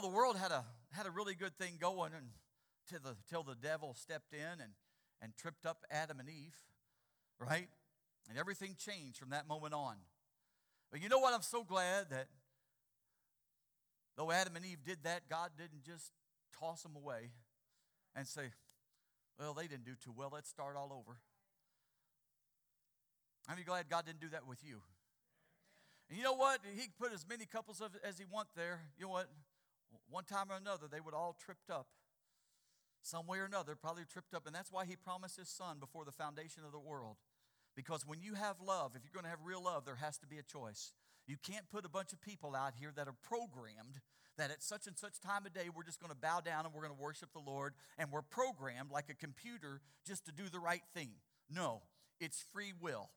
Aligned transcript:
the 0.00 0.08
world 0.08 0.36
had 0.36 0.50
a, 0.50 0.64
had 0.92 1.06
a 1.06 1.10
really 1.10 1.34
good 1.34 1.56
thing 1.56 1.76
going 1.80 2.12
until 2.12 3.10
the, 3.10 3.16
till 3.28 3.42
the 3.42 3.54
devil 3.54 3.94
stepped 3.94 4.32
in 4.32 4.60
and, 4.60 4.72
and 5.22 5.32
tripped 5.36 5.66
up 5.66 5.84
Adam 5.90 6.20
and 6.20 6.28
Eve, 6.28 6.56
right? 7.38 7.68
And 8.28 8.38
everything 8.38 8.76
changed 8.78 9.18
from 9.18 9.30
that 9.30 9.48
moment 9.48 9.74
on. 9.74 9.96
But 10.90 11.02
you 11.02 11.08
know 11.08 11.18
what? 11.18 11.34
I'm 11.34 11.42
so 11.42 11.64
glad 11.64 12.10
that 12.10 12.28
though 14.16 14.30
Adam 14.30 14.56
and 14.56 14.64
Eve 14.64 14.84
did 14.84 14.98
that, 15.04 15.28
God 15.28 15.50
didn't 15.56 15.84
just 15.84 16.12
toss 16.58 16.82
them 16.82 16.96
away 16.96 17.30
and 18.14 18.26
say, 18.26 18.52
well, 19.38 19.54
they 19.54 19.66
didn't 19.66 19.84
do 19.84 19.94
too 20.02 20.12
well. 20.14 20.30
Let's 20.32 20.48
start 20.48 20.76
all 20.76 20.92
over. 20.92 21.18
I'm 23.48 23.56
glad 23.64 23.88
God 23.88 24.04
didn't 24.04 24.20
do 24.20 24.28
that 24.30 24.46
with 24.46 24.62
you. 24.62 24.80
And 26.08 26.18
you 26.18 26.24
know 26.24 26.34
what? 26.34 26.60
He 26.76 26.88
put 26.98 27.12
as 27.12 27.24
many 27.28 27.46
couples 27.46 27.80
as 28.04 28.18
he 28.18 28.24
want 28.30 28.48
there. 28.56 28.80
You 28.98 29.06
know 29.06 29.12
what? 29.12 29.28
One 30.08 30.24
time 30.24 30.50
or 30.50 30.56
another, 30.56 30.86
they 30.90 31.00
would 31.00 31.14
all 31.14 31.36
tripped 31.44 31.70
up. 31.70 31.86
Some 33.02 33.26
way 33.26 33.38
or 33.38 33.44
another, 33.44 33.74
probably 33.76 34.04
tripped 34.04 34.34
up. 34.34 34.46
And 34.46 34.54
that's 34.54 34.70
why 34.70 34.84
he 34.84 34.96
promised 34.96 35.38
his 35.38 35.48
son 35.48 35.78
before 35.78 36.04
the 36.04 36.12
foundation 36.12 36.64
of 36.64 36.72
the 36.72 36.78
world. 36.78 37.16
Because 37.74 38.06
when 38.06 38.20
you 38.20 38.34
have 38.34 38.56
love, 38.60 38.92
if 38.94 39.02
you're 39.04 39.14
going 39.14 39.24
to 39.24 39.30
have 39.30 39.44
real 39.44 39.62
love, 39.62 39.84
there 39.84 39.96
has 39.96 40.18
to 40.18 40.26
be 40.26 40.38
a 40.38 40.42
choice. 40.42 40.92
You 41.26 41.36
can't 41.42 41.70
put 41.70 41.84
a 41.84 41.88
bunch 41.88 42.12
of 42.12 42.20
people 42.20 42.54
out 42.54 42.74
here 42.78 42.92
that 42.96 43.08
are 43.08 43.14
programmed 43.22 44.00
that 44.36 44.50
at 44.50 44.62
such 44.62 44.86
and 44.86 44.96
such 44.98 45.20
time 45.20 45.46
of 45.46 45.52
day 45.52 45.68
we're 45.74 45.84
just 45.84 46.00
going 46.00 46.10
to 46.10 46.16
bow 46.16 46.40
down 46.40 46.64
and 46.64 46.74
we're 46.74 46.82
going 46.82 46.96
to 46.96 47.02
worship 47.02 47.30
the 47.32 47.38
Lord 47.38 47.74
and 47.98 48.10
we're 48.10 48.22
programmed 48.22 48.90
like 48.90 49.10
a 49.10 49.14
computer 49.14 49.80
just 50.06 50.26
to 50.26 50.32
do 50.32 50.48
the 50.48 50.58
right 50.58 50.82
thing. 50.94 51.10
No, 51.48 51.82
it's 52.20 52.44
free 52.52 52.72
will. 52.80 53.10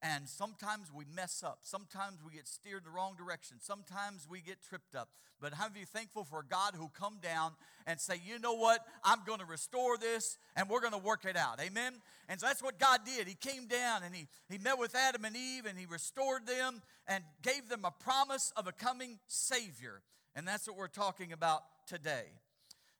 And 0.00 0.28
sometimes 0.28 0.92
we 0.94 1.04
mess 1.16 1.42
up. 1.44 1.58
Sometimes 1.62 2.18
we 2.24 2.32
get 2.32 2.46
steered 2.46 2.78
in 2.78 2.84
the 2.84 2.90
wrong 2.90 3.16
direction. 3.16 3.56
Sometimes 3.60 4.28
we 4.30 4.40
get 4.40 4.58
tripped 4.68 4.94
up. 4.94 5.08
But 5.40 5.54
how 5.54 5.64
are 5.64 5.78
you 5.78 5.86
thankful 5.86 6.24
for 6.24 6.44
God 6.48 6.74
who 6.76 6.88
come 6.88 7.18
down 7.20 7.52
and 7.86 7.98
say, 8.00 8.20
you 8.24 8.38
know 8.38 8.54
what? 8.54 8.84
I'm 9.02 9.18
going 9.26 9.40
to 9.40 9.44
restore 9.44 9.98
this 9.98 10.38
and 10.56 10.68
we're 10.68 10.80
going 10.80 10.92
to 10.92 10.98
work 10.98 11.24
it 11.24 11.36
out. 11.36 11.60
Amen? 11.60 11.94
And 12.28 12.38
so 12.38 12.46
that's 12.46 12.62
what 12.62 12.78
God 12.78 13.00
did. 13.04 13.26
He 13.26 13.34
came 13.34 13.66
down 13.66 14.02
and 14.04 14.14
he, 14.14 14.28
he 14.48 14.58
met 14.58 14.78
with 14.78 14.94
Adam 14.94 15.24
and 15.24 15.36
Eve 15.36 15.66
and 15.66 15.76
he 15.76 15.86
restored 15.86 16.46
them 16.46 16.80
and 17.08 17.24
gave 17.42 17.68
them 17.68 17.84
a 17.84 17.90
promise 17.90 18.52
of 18.56 18.68
a 18.68 18.72
coming 18.72 19.18
Savior. 19.26 20.02
And 20.36 20.46
that's 20.46 20.68
what 20.68 20.76
we're 20.76 20.88
talking 20.88 21.32
about 21.32 21.62
today. 21.88 22.26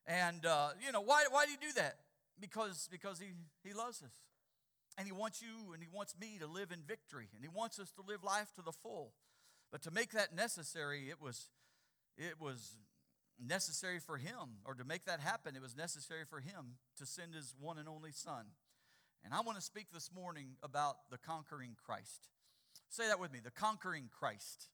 And, 0.07 0.45
uh, 0.45 0.71
you 0.85 0.91
know, 0.91 1.03
why, 1.03 1.25
why 1.31 1.45
do 1.45 1.53
you 1.53 1.59
do 1.61 1.73
that? 1.77 1.97
Because, 2.41 2.89
because 2.91 3.21
he, 3.21 3.27
he 3.63 3.75
loves 3.75 4.03
us. 4.03 4.11
And 4.99 5.07
He 5.07 5.13
wants 5.13 5.41
you 5.41 5.73
and 5.73 5.81
He 5.81 5.89
wants 5.91 6.17
me 6.21 6.39
to 6.41 6.47
live 6.47 6.73
in 6.73 6.81
victory. 6.87 7.29
And 7.35 7.43
He 7.43 7.49
wants 7.49 7.79
us 7.79 7.93
to 7.93 8.03
live 8.03 8.25
life 8.25 8.53
to 8.57 8.63
the 8.63 8.73
full. 8.73 9.13
But 9.71 9.83
to 9.83 9.93
make 9.93 10.11
that 10.11 10.35
necessary, 10.35 11.09
it 11.09 11.23
was, 11.23 11.47
it 12.17 12.41
was 12.41 12.77
necessary 13.39 14.01
for 14.01 14.17
Him, 14.17 14.59
or 14.65 14.75
to 14.75 14.85
make 14.85 15.05
that 15.05 15.21
happen, 15.21 15.55
it 15.55 15.63
was 15.63 15.77
necessary 15.77 16.25
for 16.29 16.41
Him 16.41 16.79
to 16.97 17.07
send 17.07 17.35
His 17.35 17.55
one 17.61 17.79
and 17.79 17.89
only 17.89 18.11
Son. 18.11 18.47
And 19.25 19.33
I 19.33 19.41
want 19.41 19.57
to 19.57 19.65
speak 19.65 19.87
this 19.93 20.11
morning 20.13 20.57
about 20.63 20.97
the 21.11 21.19
conquering 21.19 21.77
Christ. 21.87 22.29
Say 22.89 23.07
that 23.07 23.21
with 23.21 23.33
me 23.33 23.39
the 23.39 23.51
conquering 23.53 24.09
Christ. 24.19 24.69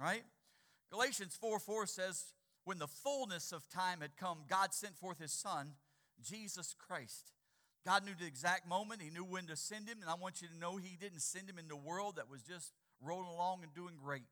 Right? 0.00 0.22
Galatians 0.90 1.36
4 1.38 1.58
4 1.58 1.86
says, 1.86 2.32
When 2.64 2.78
the 2.78 2.86
fullness 2.86 3.52
of 3.52 3.68
time 3.68 4.00
had 4.00 4.16
come, 4.16 4.38
God 4.48 4.72
sent 4.72 4.96
forth 4.96 5.18
His 5.18 5.32
Son, 5.32 5.72
Jesus 6.22 6.74
Christ 6.78 7.32
God 7.86 8.04
knew 8.04 8.12
the 8.18 8.26
exact 8.26 8.68
moment. 8.68 9.02
He 9.02 9.10
knew 9.10 9.24
when 9.24 9.46
to 9.46 9.56
send 9.56 9.88
him. 9.88 9.98
And 10.00 10.10
I 10.10 10.14
want 10.14 10.42
you 10.42 10.48
to 10.48 10.58
know 10.58 10.76
He 10.76 10.96
didn't 10.96 11.20
send 11.20 11.48
him 11.48 11.58
in 11.58 11.68
the 11.68 11.76
world 11.76 12.16
that 12.16 12.30
was 12.30 12.42
just 12.42 12.72
rolling 13.00 13.28
along 13.28 13.62
and 13.62 13.72
doing 13.74 13.94
great. 14.02 14.26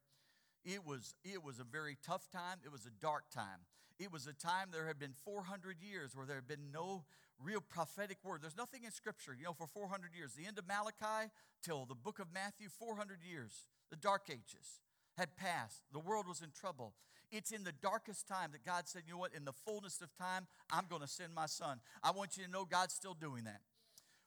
It 0.65 0.85
was, 0.85 1.15
it 1.25 1.45
was 1.45 1.61
a 1.61 1.65
very 1.65 1.97
tough 2.05 2.29
time. 2.31 2.59
It 2.65 2.73
was 2.73 2.87
a 2.87 2.91
dark 3.01 3.31
time. 3.31 3.67
It 3.99 4.13
was 4.13 4.27
a 4.27 4.33
time 4.33 4.69
there 4.73 4.87
had 4.87 4.99
been 4.99 5.15
400 5.25 5.77
years 5.81 6.15
where 6.15 6.27
there 6.27 6.37
had 6.37 6.49
been 6.49 6.73
no 6.73 7.05
real 7.39 7.61
prophetic 7.61 8.19
word. 8.25 8.43
There's 8.43 8.57
nothing 8.57 8.85
in 8.85 8.91
Scripture, 8.91 9.35
you 9.37 9.45
know, 9.45 9.53
for 9.53 9.67
400 9.67 10.11
years. 10.15 10.35
The 10.35 10.47
end 10.47 10.59
of 10.59 10.67
Malachi 10.67 11.31
till 11.63 11.87
the 11.87 11.95
book 11.95 12.19
of 12.19 12.27
Matthew, 12.33 12.69
400 12.69 13.19
years. 13.23 13.67
The 13.91 13.97
dark 13.97 14.29
ages 14.31 14.81
had 15.17 15.37
passed. 15.37 15.83
The 15.93 16.01
world 16.01 16.27
was 16.27 16.43
in 16.43 16.51
trouble. 16.51 16.95
It's 17.31 17.51
in 17.51 17.65
the 17.65 17.73
darkest 17.73 18.29
time 18.29 18.53
that 18.53 18.65
God 18.65 18.89
said, 18.89 19.03
you 19.07 19.15
know 19.15 19.19
what, 19.19 19.35
in 19.35 19.45
the 19.45 19.53
fullness 19.53 20.01
of 20.01 20.15
time, 20.17 20.47
I'm 20.71 20.85
going 20.89 21.03
to 21.03 21.09
send 21.09 21.35
my 21.35 21.47
son. 21.47 21.81
I 22.03 22.13
want 22.13 22.37
you 22.37 22.45
to 22.45 22.51
know 22.51 22.65
God's 22.65 22.95
still 22.95 23.15
doing 23.15 23.45
that. 23.45 23.61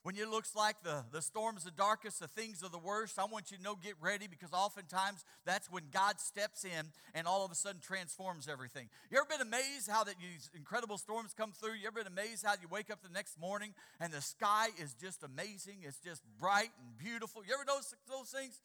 When 0.03 0.15
it 0.15 0.29
looks 0.29 0.55
like 0.55 0.81
the, 0.81 1.03
the 1.11 1.21
storm's 1.21 1.65
the 1.65 1.71
darkest, 1.71 2.21
the 2.21 2.27
things 2.27 2.63
are 2.63 2.69
the 2.69 2.77
worst, 2.77 3.19
I 3.19 3.25
want 3.25 3.51
you 3.51 3.57
to 3.57 3.63
know 3.63 3.75
get 3.75 3.95
ready 3.99 4.27
because 4.27 4.53
oftentimes 4.53 5.25
that's 5.45 5.69
when 5.69 5.83
God 5.91 6.21
steps 6.21 6.63
in 6.63 6.93
and 7.13 7.27
all 7.27 7.43
of 7.43 7.51
a 7.51 7.55
sudden 7.55 7.81
transforms 7.81 8.47
everything. 8.47 8.87
You 9.11 9.17
ever 9.17 9.27
been 9.29 9.45
amazed 9.45 9.89
how 9.89 10.05
that 10.05 10.15
these 10.21 10.49
incredible 10.55 10.97
storms 10.97 11.33
come 11.37 11.51
through? 11.51 11.73
You 11.73 11.87
ever 11.87 12.01
been 12.01 12.07
amazed 12.07 12.45
how 12.45 12.53
you 12.61 12.69
wake 12.71 12.89
up 12.89 13.03
the 13.03 13.09
next 13.09 13.37
morning 13.37 13.73
and 13.99 14.13
the 14.13 14.21
sky 14.21 14.67
is 14.81 14.93
just 14.93 15.21
amazing? 15.21 15.79
It's 15.83 15.99
just 15.99 16.21
bright 16.39 16.71
and 16.79 16.97
beautiful. 16.97 17.43
You 17.45 17.53
ever 17.55 17.65
notice 17.65 17.93
those 18.09 18.29
things? 18.29 18.61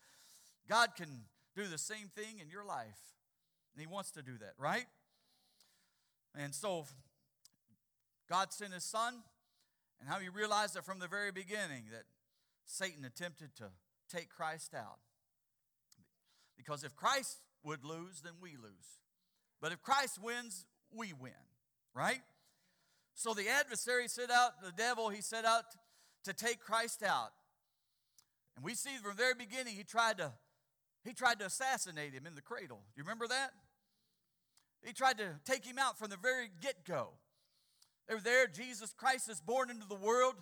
God 0.69 0.91
can 0.97 1.25
do 1.57 1.67
the 1.67 1.79
same 1.79 2.13
thing 2.15 2.39
in 2.41 2.49
your 2.49 2.65
life. 2.65 2.99
And 3.75 3.81
He 3.81 3.87
wants 3.87 4.11
to 4.13 4.23
do 4.23 4.39
that, 4.39 4.55
right? 4.59 4.87
And 6.37 6.55
so 6.55 6.87
God 8.29 8.53
sent 8.53 8.73
His 8.73 8.85
Son, 8.85 9.15
and 10.01 10.09
how 10.09 10.19
He 10.19 10.29
realized 10.29 10.75
that 10.75 10.85
from 10.85 10.99
the 10.99 11.09
very 11.09 11.33
beginning 11.33 11.85
that 11.93 12.05
Satan 12.65 13.05
attempted 13.05 13.55
to 13.57 13.65
take 14.09 14.31
Christ 14.31 14.75
out. 14.75 14.99
Because 16.57 16.85
if 16.85 16.95
Christ 16.95 17.39
would 17.65 17.85
lose, 17.85 18.21
then 18.23 18.35
we 18.41 18.51
lose. 18.51 18.99
But 19.61 19.73
if 19.73 19.83
Christ 19.83 20.19
wins, 20.23 20.67
we 20.93 21.13
win, 21.13 21.33
right? 21.95 22.21
So 23.15 23.35
the 23.35 23.49
adversary 23.49 24.09
set 24.09 24.31
out, 24.31 24.63
the 24.63 24.73
devil, 24.73 25.09
he 25.09 25.21
set 25.21 25.45
out 25.45 25.65
to 26.25 26.33
take 26.33 26.61
Christ 26.61 27.03
out. 27.03 27.31
And 28.57 28.65
we 28.65 28.75
see 28.75 28.91
from 29.01 29.17
the 29.17 29.23
very 29.23 29.35
beginning, 29.35 29.75
he 29.75 29.85
tried 29.85 30.19
to 30.19 30.33
he 31.05 31.13
tried 31.13 31.39
to 31.41 31.47
assassinate 31.47 32.15
him 32.15 32.27
in 32.27 32.35
the 32.35 32.41
cradle. 32.41 32.79
Do 32.79 32.99
you 32.99 33.03
remember 33.03 33.27
that? 33.29 33.51
He 34.85 34.93
tried 34.93 35.19
to 35.19 35.41
take 35.45 35.65
him 35.65 35.79
out 35.79 35.99
from 35.99 36.11
the 36.11 36.17
very 36.17 36.51
get 36.61 36.85
go. 36.85 37.09
They 38.09 38.15
were 38.15 38.21
there. 38.21 38.47
Jesus 38.47 38.93
Christ 38.93 39.31
is 39.31 39.41
born 39.41 39.71
into 39.71 39.87
the 39.89 39.95
world, 39.95 40.35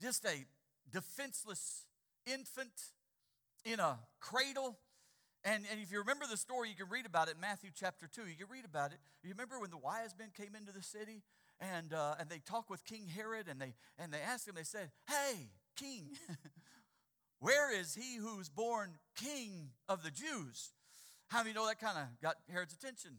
just 0.00 0.24
a 0.24 0.44
defenseless 0.92 1.86
infant 2.26 2.72
in 3.64 3.80
a 3.80 3.98
cradle. 4.20 4.78
And, 5.44 5.64
and 5.70 5.80
if 5.80 5.90
you 5.90 5.98
remember 5.98 6.24
the 6.30 6.36
story, 6.36 6.68
you 6.68 6.76
can 6.76 6.88
read 6.88 7.04
about 7.04 7.28
it 7.28 7.34
in 7.34 7.40
Matthew 7.40 7.70
chapter 7.74 8.06
2. 8.06 8.28
You 8.28 8.36
can 8.36 8.46
read 8.48 8.64
about 8.64 8.92
it. 8.92 8.98
You 9.24 9.30
remember 9.30 9.58
when 9.58 9.70
the 9.70 9.78
wise 9.78 10.14
men 10.16 10.28
came 10.36 10.54
into 10.54 10.72
the 10.72 10.82
city 10.82 11.22
and, 11.58 11.92
uh, 11.92 12.14
and 12.20 12.28
they 12.28 12.38
talked 12.38 12.70
with 12.70 12.84
King 12.84 13.08
Herod 13.08 13.48
and 13.48 13.60
they, 13.60 13.74
and 13.98 14.12
they 14.12 14.20
asked 14.20 14.46
him, 14.46 14.54
they 14.54 14.62
said, 14.62 14.90
Hey, 15.08 15.50
king, 15.76 16.10
where 17.40 17.76
is 17.76 17.96
he 17.96 18.18
who's 18.18 18.48
born 18.48 18.98
king 19.16 19.70
of 19.88 20.04
the 20.04 20.12
Jews? 20.12 20.70
How 21.26 21.42
do 21.42 21.48
you 21.48 21.54
know 21.54 21.66
that 21.66 21.80
kind 21.80 21.98
of 21.98 22.04
got 22.20 22.36
Herod's 22.48 22.74
attention? 22.74 23.18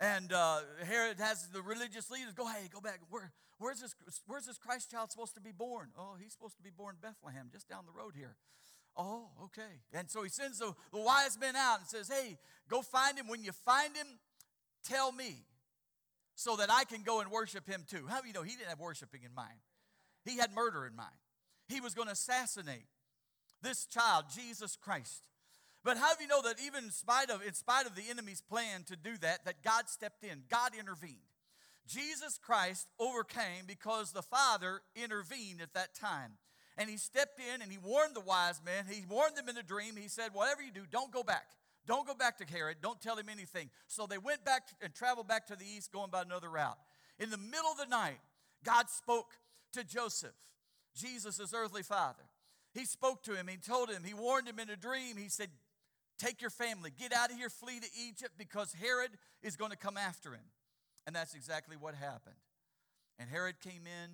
And 0.00 0.32
uh, 0.32 0.60
Herod 0.84 1.18
has 1.18 1.48
the 1.48 1.60
religious 1.60 2.10
leaders 2.10 2.32
go, 2.32 2.46
hey, 2.46 2.68
go 2.72 2.80
back. 2.80 3.00
Where, 3.10 3.32
where's, 3.58 3.80
this, 3.80 3.94
where's 4.26 4.46
this 4.46 4.58
Christ 4.58 4.90
child 4.90 5.10
supposed 5.10 5.34
to 5.34 5.40
be 5.40 5.50
born? 5.50 5.88
Oh, 5.98 6.14
he's 6.20 6.32
supposed 6.32 6.56
to 6.56 6.62
be 6.62 6.70
born 6.70 6.96
in 6.96 7.00
Bethlehem, 7.00 7.48
just 7.52 7.68
down 7.68 7.84
the 7.84 7.92
road 7.92 8.14
here. 8.16 8.36
Oh, 8.96 9.28
okay. 9.44 9.82
And 9.92 10.08
so 10.08 10.22
he 10.22 10.28
sends 10.28 10.58
the, 10.58 10.72
the 10.92 11.00
wise 11.00 11.38
men 11.40 11.56
out 11.56 11.80
and 11.80 11.88
says, 11.88 12.08
hey, 12.08 12.38
go 12.68 12.82
find 12.82 13.18
him. 13.18 13.28
When 13.28 13.42
you 13.42 13.52
find 13.52 13.96
him, 13.96 14.06
tell 14.84 15.12
me 15.12 15.44
so 16.34 16.56
that 16.56 16.70
I 16.70 16.84
can 16.84 17.02
go 17.02 17.20
and 17.20 17.30
worship 17.30 17.66
him 17.66 17.84
too. 17.88 18.06
How 18.08 18.20
do 18.20 18.28
you 18.28 18.34
know 18.34 18.42
he 18.42 18.52
didn't 18.52 18.68
have 18.68 18.80
worshiping 18.80 19.22
in 19.24 19.34
mind? 19.34 19.58
He 20.24 20.36
had 20.36 20.54
murder 20.54 20.86
in 20.86 20.94
mind. 20.94 21.16
He 21.68 21.80
was 21.80 21.94
going 21.94 22.06
to 22.06 22.12
assassinate 22.12 22.86
this 23.62 23.84
child, 23.86 24.26
Jesus 24.34 24.76
Christ. 24.76 25.22
But 25.88 25.96
how 25.96 26.14
do 26.14 26.22
you 26.22 26.28
know 26.28 26.42
that 26.42 26.56
even 26.66 26.84
in 26.84 26.90
spite 26.90 27.30
of 27.30 27.40
in 27.42 27.54
spite 27.54 27.86
of 27.86 27.94
the 27.94 28.02
enemy's 28.10 28.42
plan 28.42 28.84
to 28.88 28.94
do 28.94 29.16
that, 29.22 29.46
that 29.46 29.62
God 29.64 29.88
stepped 29.88 30.22
in, 30.22 30.42
God 30.50 30.72
intervened. 30.78 31.16
Jesus 31.86 32.36
Christ 32.36 32.88
overcame 33.00 33.64
because 33.66 34.12
the 34.12 34.20
Father 34.20 34.82
intervened 34.94 35.62
at 35.62 35.72
that 35.72 35.94
time. 35.94 36.32
And 36.76 36.90
he 36.90 36.98
stepped 36.98 37.40
in 37.40 37.62
and 37.62 37.72
he 37.72 37.78
warned 37.78 38.14
the 38.14 38.20
wise 38.20 38.60
men. 38.62 38.84
He 38.86 39.06
warned 39.08 39.38
them 39.38 39.48
in 39.48 39.56
a 39.56 39.62
dream. 39.62 39.96
He 39.96 40.08
said, 40.08 40.34
Whatever 40.34 40.60
you 40.60 40.72
do, 40.72 40.82
don't 40.90 41.10
go 41.10 41.22
back. 41.22 41.46
Don't 41.86 42.06
go 42.06 42.12
back 42.12 42.36
to 42.36 42.44
Herod. 42.44 42.76
Don't 42.82 43.00
tell 43.00 43.16
him 43.16 43.30
anything. 43.30 43.70
So 43.86 44.06
they 44.06 44.18
went 44.18 44.44
back 44.44 44.68
and 44.82 44.94
traveled 44.94 45.26
back 45.26 45.46
to 45.46 45.56
the 45.56 45.64
east, 45.64 45.90
going 45.90 46.10
by 46.10 46.20
another 46.20 46.50
route. 46.50 46.76
In 47.18 47.30
the 47.30 47.38
middle 47.38 47.70
of 47.72 47.78
the 47.78 47.86
night, 47.86 48.20
God 48.62 48.90
spoke 48.90 49.30
to 49.72 49.82
Joseph, 49.84 50.36
Jesus' 50.94 51.54
earthly 51.54 51.82
father. 51.82 52.24
He 52.74 52.84
spoke 52.84 53.22
to 53.22 53.34
him. 53.34 53.48
He 53.48 53.56
told 53.56 53.88
him, 53.88 54.04
he 54.04 54.12
warned 54.12 54.46
him 54.46 54.58
in 54.58 54.68
a 54.68 54.76
dream. 54.76 55.16
He 55.16 55.30
said, 55.30 55.48
Take 56.18 56.40
your 56.40 56.50
family, 56.50 56.92
get 56.96 57.12
out 57.12 57.30
of 57.30 57.36
here, 57.36 57.48
flee 57.48 57.78
to 57.80 57.86
Egypt 58.08 58.32
because 58.36 58.72
Herod 58.72 59.10
is 59.42 59.56
going 59.56 59.70
to 59.70 59.76
come 59.76 59.96
after 59.96 60.32
him. 60.32 60.44
And 61.06 61.14
that's 61.14 61.34
exactly 61.34 61.76
what 61.76 61.94
happened. 61.94 62.36
And 63.18 63.30
Herod 63.30 63.60
came 63.60 63.82
in, 63.86 64.10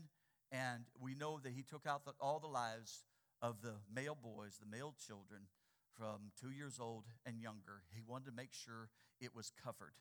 and 0.52 0.84
we 1.00 1.14
know 1.14 1.38
that 1.42 1.52
he 1.52 1.62
took 1.62 1.86
out 1.86 2.04
the, 2.04 2.12
all 2.20 2.38
the 2.38 2.46
lives 2.46 3.04
of 3.42 3.62
the 3.62 3.74
male 3.94 4.16
boys, 4.20 4.58
the 4.60 4.76
male 4.76 4.94
children 5.06 5.42
from 5.96 6.30
two 6.40 6.50
years 6.50 6.78
old 6.80 7.04
and 7.26 7.40
younger. 7.40 7.82
He 7.94 8.00
wanted 8.06 8.26
to 8.26 8.32
make 8.32 8.52
sure 8.52 8.88
it 9.20 9.34
was 9.34 9.52
covered. 9.62 9.94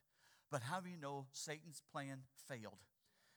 But 0.52 0.64
how 0.64 0.80
do 0.80 0.90
you 0.90 0.98
know 0.98 1.26
Satan's 1.32 1.82
plan 1.92 2.20
failed? 2.48 2.80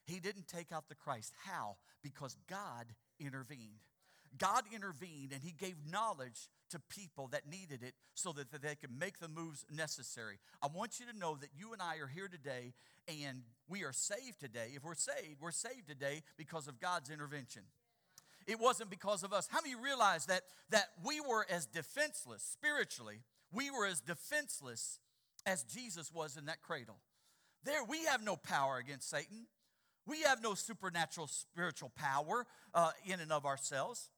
He 0.05 0.21
didn't 0.21 0.47
take 0.47 0.73
out 0.73 0.89
the 0.89 0.95
Christ. 0.95 1.33
How? 1.45 1.77
Because 2.03 2.37
God 2.49 2.95
intervened. 3.19 3.83
God 4.39 4.65
intervened 4.75 5.33
and 5.33 5.43
He 5.43 5.53
gave 5.53 5.77
knowledge 5.91 6.49
to 6.71 6.81
people 6.89 7.29
that 7.29 7.49
needed 7.49 7.83
it 7.83 7.95
so 8.15 8.33
that, 8.33 8.51
they 8.51 8.75
could 8.75 8.91
make 8.99 9.19
the 9.19 9.29
moves 9.29 9.65
necessary. 9.73 10.39
I 10.63 10.67
want 10.67 10.99
you 10.99 11.07
to 11.07 11.19
know 11.19 11.37
that 11.37 11.51
you 11.57 11.73
and 11.73 11.81
I 11.81 11.97
are 11.99 12.09
here 12.09 12.29
today 12.29 12.75
and 13.09 13.43
we 13.69 13.85
are 13.85 13.93
saved 13.93 14.41
today. 14.41 14.71
If 14.75 14.85
we're 14.85 14.95
saved, 14.95 15.41
we're 15.41 15.53
saved 15.53 15.89
today 15.89 16.23
because 16.37 16.67
of 16.67 16.81
God's 16.81 17.11
intervention. 17.11 17.63
It 18.47 18.61
wasn't 18.61 18.91
because 18.91 19.23
of 19.23 19.33
us. 19.33 19.49
How 19.51 19.61
many 19.61 19.75
realize 19.75 20.27
that, 20.27 20.43
that 20.71 20.87
we 21.05 21.21
were 21.21 21.47
as 21.51 21.67
defenseless 21.67 22.43
spiritually? 22.43 23.21
We 23.53 23.71
were 23.71 23.87
as 23.87 24.01
defenseless 24.01 25.01
as 25.45 25.63
Jesus 25.65 26.13
was 26.13 26.37
in 26.37 26.47
that 26.47 26.63
cradle. 26.63 26.99
There, 27.65 27.85
we 27.85 28.05
have 28.05 28.23
no 28.23 28.37
power 28.37 28.79
against 28.79 29.11
Satan. 29.11 29.47
We 30.07 30.23
have 30.23 30.43
no 30.43 30.55
supernatural 30.55 31.27
spiritual 31.27 31.91
power 31.97 32.47
uh, 32.73 32.91
in 33.05 33.21
and 33.21 33.33
of 33.33 33.45
ourselves. 33.45 34.11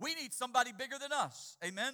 We 0.00 0.14
need 0.14 0.32
somebody 0.32 0.72
bigger 0.76 0.96
than 0.98 1.12
us. 1.12 1.56
Amen? 1.64 1.92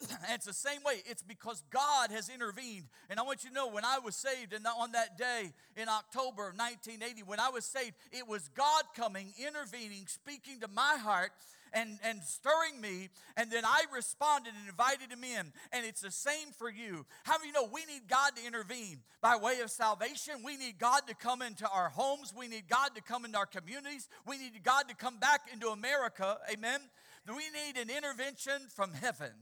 and 0.10 0.34
it's 0.34 0.46
the 0.46 0.52
same 0.52 0.82
way. 0.84 1.02
It's 1.06 1.22
because 1.22 1.62
God 1.70 2.10
has 2.10 2.28
intervened. 2.28 2.84
And 3.10 3.18
I 3.18 3.22
want 3.22 3.42
you 3.42 3.50
to 3.50 3.54
know 3.54 3.68
when 3.68 3.84
I 3.84 3.98
was 3.98 4.14
saved 4.14 4.52
and 4.52 4.64
on 4.66 4.92
that 4.92 5.18
day 5.18 5.52
in 5.76 5.88
October 5.88 6.48
of 6.48 6.56
1980, 6.56 7.22
when 7.22 7.40
I 7.40 7.48
was 7.48 7.64
saved, 7.64 7.94
it 8.12 8.28
was 8.28 8.48
God 8.54 8.84
coming, 8.94 9.32
intervening, 9.38 10.06
speaking 10.06 10.60
to 10.60 10.68
my 10.68 10.96
heart 11.00 11.32
and, 11.72 11.98
and 12.04 12.22
stirring 12.22 12.80
me. 12.80 13.08
And 13.36 13.50
then 13.50 13.64
I 13.64 13.84
responded 13.94 14.52
and 14.58 14.68
invited 14.68 15.10
him 15.10 15.24
in. 15.24 15.52
And 15.72 15.84
it's 15.84 16.00
the 16.00 16.10
same 16.10 16.52
for 16.56 16.70
you. 16.70 17.04
How 17.24 17.38
many 17.38 17.52
know 17.52 17.68
we 17.72 17.84
need 17.86 18.08
God 18.08 18.36
to 18.36 18.46
intervene 18.46 18.98
by 19.20 19.36
way 19.36 19.60
of 19.60 19.70
salvation? 19.70 20.42
We 20.44 20.56
need 20.56 20.78
God 20.78 21.00
to 21.08 21.14
come 21.14 21.42
into 21.42 21.68
our 21.68 21.88
homes. 21.88 22.32
We 22.36 22.48
need 22.48 22.68
God 22.68 22.90
to 22.94 23.02
come 23.02 23.24
into 23.24 23.38
our 23.38 23.46
communities. 23.46 24.08
We 24.26 24.38
need 24.38 24.62
God 24.62 24.88
to 24.88 24.94
come 24.94 25.18
back 25.18 25.42
into 25.52 25.68
America. 25.68 26.38
Amen. 26.52 26.80
We 27.28 27.44
need 27.50 27.80
an 27.80 27.90
intervention 27.94 28.68
from 28.74 28.94
heaven. 28.94 29.32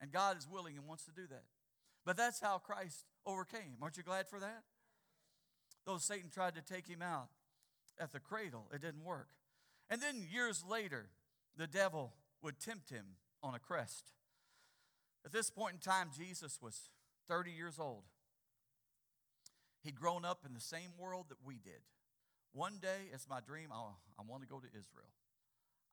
And 0.00 0.12
God 0.12 0.36
is 0.38 0.46
willing 0.48 0.76
and 0.76 0.86
wants 0.86 1.04
to 1.04 1.10
do 1.10 1.26
that. 1.28 1.44
But 2.04 2.16
that's 2.16 2.40
how 2.40 2.58
Christ 2.58 3.04
overcame. 3.26 3.76
Aren't 3.82 3.96
you 3.96 4.02
glad 4.02 4.28
for 4.28 4.40
that? 4.40 4.62
Though 5.84 5.98
Satan 5.98 6.30
tried 6.30 6.54
to 6.54 6.62
take 6.62 6.86
him 6.86 7.02
out 7.02 7.28
at 7.98 8.12
the 8.12 8.20
cradle, 8.20 8.68
it 8.72 8.80
didn't 8.80 9.04
work. 9.04 9.28
And 9.88 10.00
then 10.00 10.26
years 10.30 10.64
later, 10.68 11.10
the 11.56 11.66
devil 11.66 12.14
would 12.42 12.58
tempt 12.58 12.90
him 12.90 13.16
on 13.42 13.54
a 13.54 13.58
crest. 13.58 14.12
At 15.24 15.32
this 15.32 15.50
point 15.50 15.74
in 15.74 15.80
time, 15.80 16.10
Jesus 16.16 16.58
was 16.60 16.90
30 17.28 17.50
years 17.50 17.78
old. 17.78 18.04
He'd 19.82 19.96
grown 19.96 20.24
up 20.24 20.40
in 20.46 20.54
the 20.54 20.60
same 20.60 20.90
world 20.98 21.26
that 21.28 21.38
we 21.44 21.54
did. 21.54 21.82
One 22.52 22.78
day, 22.80 23.10
it's 23.12 23.28
my 23.28 23.40
dream, 23.40 23.68
I, 23.72 23.76
I 24.18 24.22
want 24.26 24.42
to 24.42 24.48
go 24.48 24.58
to 24.58 24.66
Israel. 24.66 25.10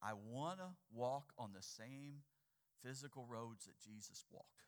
I 0.04 0.12
want 0.14 0.60
to 0.60 0.68
walk 0.92 1.32
on 1.40 1.56
the 1.56 1.64
same 1.64 2.28
physical 2.84 3.26
roads 3.26 3.66
that 3.66 3.80
Jesus 3.80 4.26
walked. 4.30 4.68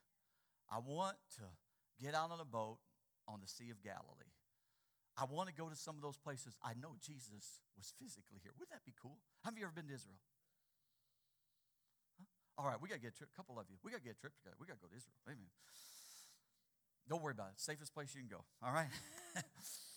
I 0.71 0.79
want 0.79 1.17
to 1.35 1.45
get 1.99 2.15
out 2.15 2.31
on 2.31 2.39
a 2.39 2.47
boat 2.47 2.79
on 3.27 3.43
the 3.43 3.47
Sea 3.47 3.69
of 3.69 3.83
Galilee. 3.83 4.31
I 5.19 5.27
want 5.27 5.51
to 5.51 5.55
go 5.55 5.67
to 5.67 5.75
some 5.75 5.95
of 5.95 6.01
those 6.01 6.17
places. 6.17 6.55
I 6.63 6.71
know 6.79 6.95
Jesus 7.03 7.59
was 7.75 7.91
physically 7.99 8.39
here. 8.43 8.51
Wouldn't 8.55 8.71
that 8.71 8.87
be 8.87 8.95
cool? 8.95 9.19
Have 9.43 9.59
you 9.59 9.63
ever 9.63 9.75
been 9.75 9.87
to 9.87 9.95
Israel? 9.95 10.19
Huh? 12.19 12.27
All 12.59 12.67
right, 12.67 12.79
we 12.79 12.88
got 12.88 12.95
to 12.95 13.03
get 13.03 13.15
a, 13.15 13.17
trip, 13.19 13.29
a 13.31 13.35
couple 13.35 13.59
of 13.59 13.67
you. 13.67 13.75
We 13.83 13.91
got 13.91 13.99
to 13.99 14.07
get 14.07 14.15
a 14.15 14.19
trip 14.19 14.35
together. 14.39 14.55
We 14.59 14.67
got 14.67 14.79
to 14.79 14.83
go 14.83 14.91
to 14.91 14.95
Israel. 14.95 15.19
Amen. 15.27 15.51
Don't 17.07 17.21
worry 17.23 17.35
about 17.35 17.55
it. 17.55 17.59
Safest 17.59 17.93
place 17.93 18.15
you 18.15 18.23
can 18.23 18.31
go. 18.31 18.43
All 18.63 18.71
right? 18.71 18.91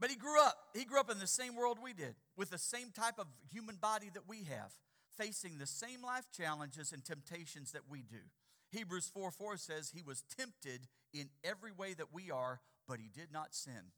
but 0.00 0.10
he 0.10 0.16
grew 0.16 0.40
up. 0.40 0.56
He 0.74 0.84
grew 0.84 0.98
up 0.98 1.10
in 1.10 1.18
the 1.18 1.26
same 1.26 1.54
world 1.54 1.78
we 1.82 1.92
did, 1.92 2.14
with 2.36 2.50
the 2.50 2.58
same 2.58 2.90
type 2.90 3.18
of 3.18 3.26
human 3.52 3.76
body 3.76 4.10
that 4.14 4.28
we 4.28 4.44
have 4.44 4.72
facing 5.20 5.58
the 5.58 5.66
same 5.66 6.02
life 6.02 6.24
challenges 6.34 6.92
and 6.92 7.04
temptations 7.04 7.72
that 7.72 7.82
we 7.90 8.00
do. 8.00 8.22
Hebrews 8.70 9.10
4 9.12 9.30
4 9.30 9.56
says 9.56 9.90
he 9.90 10.02
was 10.02 10.24
tempted 10.36 10.86
in 11.12 11.28
every 11.44 11.72
way 11.72 11.92
that 11.94 12.12
we 12.12 12.30
are, 12.30 12.60
but 12.88 13.00
he 13.00 13.08
did 13.08 13.32
not 13.32 13.54
sin. 13.54 13.92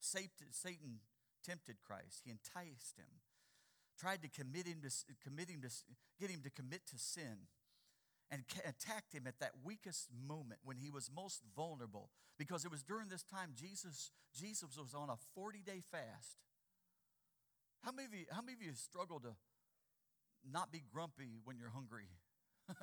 Satan 0.00 1.00
tempted 1.44 1.76
Christ, 1.84 2.22
he 2.24 2.30
enticed 2.30 2.96
him, 2.98 3.20
tried 3.98 4.22
to 4.22 4.28
commit 4.28 4.66
him 4.66 4.78
to, 4.82 4.90
commit 5.24 5.48
him 5.48 5.62
to 5.62 5.70
get 6.20 6.30
him 6.30 6.42
to 6.42 6.50
commit 6.50 6.86
to 6.88 6.98
sin 6.98 7.48
and 8.32 8.42
attacked 8.66 9.14
him 9.14 9.26
at 9.28 9.38
that 9.38 9.52
weakest 9.62 10.08
moment 10.26 10.60
when 10.64 10.78
he 10.78 10.90
was 10.90 11.10
most 11.14 11.42
vulnerable 11.54 12.10
because 12.38 12.64
it 12.64 12.70
was 12.70 12.82
during 12.82 13.08
this 13.08 13.22
time 13.22 13.50
jesus 13.54 14.10
jesus 14.34 14.76
was 14.76 14.94
on 14.94 15.10
a 15.10 15.16
40 15.34 15.62
day 15.64 15.82
fast 15.92 16.38
how 17.82 17.92
many 17.92 18.06
of 18.06 18.14
you 18.14 18.24
how 18.30 18.40
many 18.40 18.54
of 18.54 18.62
you 18.62 18.72
struggle 18.74 19.20
to 19.20 19.36
not 20.50 20.72
be 20.72 20.82
grumpy 20.92 21.40
when 21.44 21.58
you're 21.58 21.70
hungry. 21.70 22.08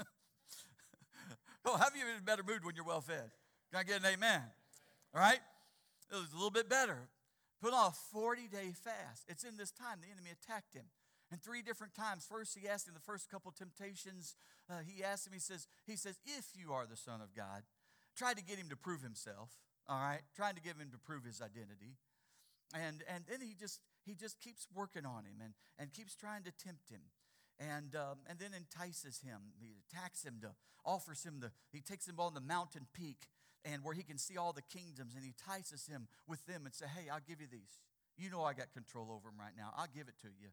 oh, 1.65 1.77
have 1.77 1.91
you 1.95 2.03
in 2.03 2.19
a 2.19 2.21
better 2.21 2.43
mood 2.43 2.63
when 2.63 2.75
you're 2.75 2.85
well 2.85 3.01
fed? 3.01 3.31
Can 3.71 3.79
I 3.79 3.83
get 3.83 3.99
an 3.99 4.05
amen? 4.05 4.41
All 5.13 5.21
right? 5.21 5.39
It 6.11 6.15
was 6.15 6.31
a 6.31 6.35
little 6.35 6.51
bit 6.51 6.69
better. 6.69 7.09
Put 7.61 7.73
on 7.73 7.87
a 7.87 7.93
40 8.13 8.47
day 8.47 8.73
fast. 8.73 9.25
It's 9.27 9.43
in 9.43 9.57
this 9.57 9.71
time 9.71 9.99
the 10.01 10.11
enemy 10.11 10.31
attacked 10.31 10.73
him. 10.73 10.85
And 11.31 11.41
three 11.41 11.61
different 11.61 11.93
times. 11.93 12.25
First, 12.27 12.57
he 12.57 12.67
asked 12.67 12.87
him 12.87 12.95
the 12.95 12.99
first 12.99 13.29
couple 13.29 13.51
temptations. 13.51 14.35
Uh, 14.69 14.79
he 14.85 15.03
asked 15.03 15.27
him, 15.27 15.33
he 15.33 15.39
says, 15.39 15.67
he 15.85 15.95
says, 15.95 16.19
if 16.25 16.47
you 16.55 16.73
are 16.73 16.87
the 16.87 16.97
Son 16.97 17.21
of 17.21 17.35
God, 17.35 17.63
tried 18.17 18.37
to 18.37 18.43
get 18.43 18.57
him 18.57 18.69
to 18.69 18.75
prove 18.75 19.01
himself, 19.01 19.51
all 19.87 19.99
right? 19.99 20.21
Trying 20.35 20.55
to 20.55 20.61
get 20.61 20.75
him 20.75 20.89
to 20.91 20.97
prove 20.97 21.23
his 21.23 21.41
identity. 21.41 21.97
And, 22.73 23.03
and 23.07 23.23
then 23.29 23.41
he 23.41 23.53
just, 23.53 23.81
he 24.05 24.15
just 24.15 24.39
keeps 24.39 24.67
working 24.73 25.05
on 25.05 25.25
him 25.25 25.41
and, 25.41 25.53
and 25.77 25.93
keeps 25.93 26.15
trying 26.15 26.43
to 26.43 26.51
tempt 26.51 26.89
him 26.89 27.01
and, 27.59 27.95
um, 27.95 28.25
and 28.27 28.39
then 28.39 28.51
entices 28.53 29.21
him. 29.21 29.53
He 29.59 29.77
attacks 29.85 30.23
him 30.23 30.37
to 30.41 30.49
offers 30.85 31.23
him 31.23 31.39
the, 31.41 31.51
he 31.71 31.81
takes 31.81 32.07
him 32.07 32.15
on 32.19 32.33
the 32.33 32.41
mountain 32.41 32.87
peak 32.93 33.27
and 33.65 33.83
where 33.83 33.93
he 33.93 34.03
can 34.03 34.17
see 34.17 34.37
all 34.37 34.53
the 34.53 34.63
kingdoms 34.63 35.13
and 35.13 35.23
he 35.23 35.33
entices 35.33 35.87
him 35.87 36.07
with 36.27 36.45
them 36.45 36.65
and 36.65 36.73
say, 36.73 36.85
hey, 36.87 37.09
I'll 37.09 37.25
give 37.27 37.41
you 37.41 37.47
these. 37.51 37.79
You 38.17 38.29
know 38.29 38.43
I 38.43 38.53
got 38.53 38.71
control 38.73 39.11
over 39.11 39.29
them 39.29 39.39
right 39.39 39.53
now. 39.57 39.71
I'll 39.77 39.91
give 39.93 40.07
it 40.07 40.17
to 40.21 40.27
you 40.27 40.49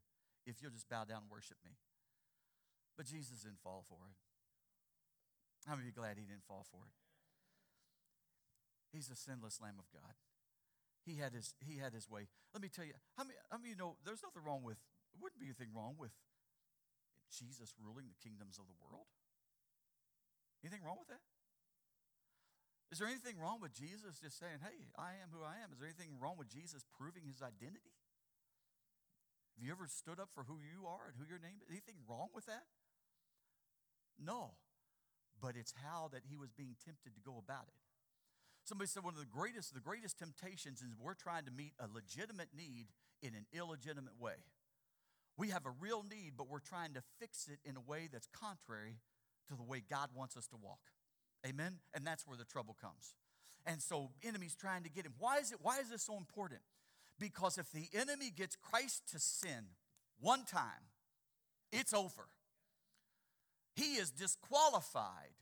if 0.46 0.62
you'll 0.62 0.72
just 0.72 0.88
bow 0.88 1.04
down 1.04 1.26
and 1.26 1.31
worship 1.31 1.58
me. 1.66 1.75
But 2.96 3.06
Jesus 3.06 3.43
didn't 3.44 3.60
fall 3.60 3.84
for 3.84 4.06
it. 4.08 4.16
How 5.66 5.75
many 5.75 5.90
of 5.90 5.93
you 5.93 5.98
glad 5.98 6.16
he 6.16 6.25
didn't 6.25 6.46
fall 6.46 6.64
for 6.70 6.87
it? 6.87 6.94
He's 8.94 9.11
the 9.11 9.18
sinless 9.18 9.59
Lamb 9.61 9.82
of 9.82 9.90
God. 9.90 10.14
He 11.02 11.18
had 11.18 11.35
his, 11.35 11.52
he 11.61 11.82
had 11.82 11.92
his 11.92 12.09
way. 12.09 12.30
Let 12.54 12.62
me 12.62 12.71
tell 12.71 12.87
you, 12.87 12.94
how 13.18 13.26
many, 13.26 13.37
how 13.50 13.59
many 13.59 13.75
you 13.75 13.78
know 13.78 13.99
there's 14.06 14.23
nothing 14.23 14.47
wrong 14.47 14.62
with, 14.62 14.78
wouldn't 15.18 15.42
be 15.42 15.50
anything 15.50 15.75
wrong 15.75 15.99
with 15.99 16.14
Jesus 17.28 17.75
ruling 17.76 18.06
the 18.06 18.18
kingdoms 18.23 18.59
of 18.59 18.71
the 18.71 18.78
world? 18.78 19.11
Anything 20.62 20.87
wrong 20.87 20.99
with 20.99 21.11
that? 21.11 21.23
Is 22.94 23.02
there 23.02 23.11
anything 23.11 23.38
wrong 23.42 23.59
with 23.59 23.75
Jesus 23.75 24.23
just 24.23 24.38
saying, 24.38 24.62
hey, 24.62 24.87
I 24.94 25.18
am 25.18 25.35
who 25.35 25.42
I 25.42 25.59
am? 25.62 25.75
Is 25.75 25.82
there 25.82 25.90
anything 25.90 26.18
wrong 26.23 26.38
with 26.38 26.47
Jesus 26.47 26.87
proving 26.94 27.26
his 27.26 27.42
identity? 27.42 27.94
Have 29.56 29.64
you 29.64 29.72
ever 29.72 29.88
stood 29.88 30.20
up 30.20 30.28
for 30.34 30.44
who 30.44 30.60
you 30.60 30.86
are 30.86 31.08
and 31.08 31.16
who 31.16 31.25
your 31.25 31.40
name 31.40 31.56
is? 31.64 31.68
Anything 31.72 31.96
wrong 32.04 32.28
with 32.34 32.44
that? 32.44 32.68
No. 34.20 34.52
But 35.40 35.56
it's 35.56 35.72
how 35.82 36.08
that 36.12 36.28
he 36.28 36.36
was 36.36 36.52
being 36.52 36.76
tempted 36.84 37.16
to 37.16 37.20
go 37.25 37.40
about 37.40 37.64
it. 37.68 37.80
Somebody 38.64 38.88
said 38.88 39.04
one 39.04 39.14
of 39.14 39.20
the 39.20 39.26
greatest, 39.26 39.72
the 39.72 39.80
greatest 39.80 40.18
temptations 40.18 40.82
is 40.82 40.92
we're 40.98 41.14
trying 41.14 41.44
to 41.46 41.50
meet 41.50 41.72
a 41.80 41.88
legitimate 41.88 42.48
need 42.56 42.88
in 43.22 43.32
an 43.34 43.46
illegitimate 43.52 44.20
way. 44.20 44.44
We 45.38 45.50
have 45.50 45.64
a 45.64 45.72
real 45.80 46.02
need, 46.02 46.32
but 46.36 46.48
we're 46.48 46.60
trying 46.60 46.92
to 46.94 47.02
fix 47.18 47.48
it 47.48 47.60
in 47.64 47.76
a 47.76 47.80
way 47.80 48.08
that's 48.12 48.26
contrary 48.32 48.96
to 49.48 49.54
the 49.56 49.62
way 49.62 49.82
God 49.88 50.10
wants 50.14 50.36
us 50.36 50.46
to 50.48 50.56
walk. 50.56 50.80
Amen? 51.46 51.78
And 51.94 52.06
that's 52.06 52.26
where 52.26 52.36
the 52.36 52.44
trouble 52.44 52.76
comes. 52.78 53.14
And 53.64 53.80
so 53.80 54.10
enemies 54.22 54.54
trying 54.54 54.82
to 54.84 54.90
get 54.90 55.06
him. 55.06 55.14
Why 55.18 55.38
is 55.38 55.52
it 55.52 55.58
why 55.62 55.80
is 55.80 55.90
this 55.90 56.02
so 56.02 56.16
important? 56.16 56.60
Because 57.18 57.58
if 57.58 57.70
the 57.73 57.88
enemy 57.94 58.30
gets 58.35 58.56
Christ 58.56 59.02
to 59.12 59.18
sin 59.18 59.64
one 60.20 60.44
time, 60.44 60.90
it's 61.73 61.94
over. 61.94 62.28
He 63.75 63.96
is 63.96 64.11
disqualified 64.11 65.32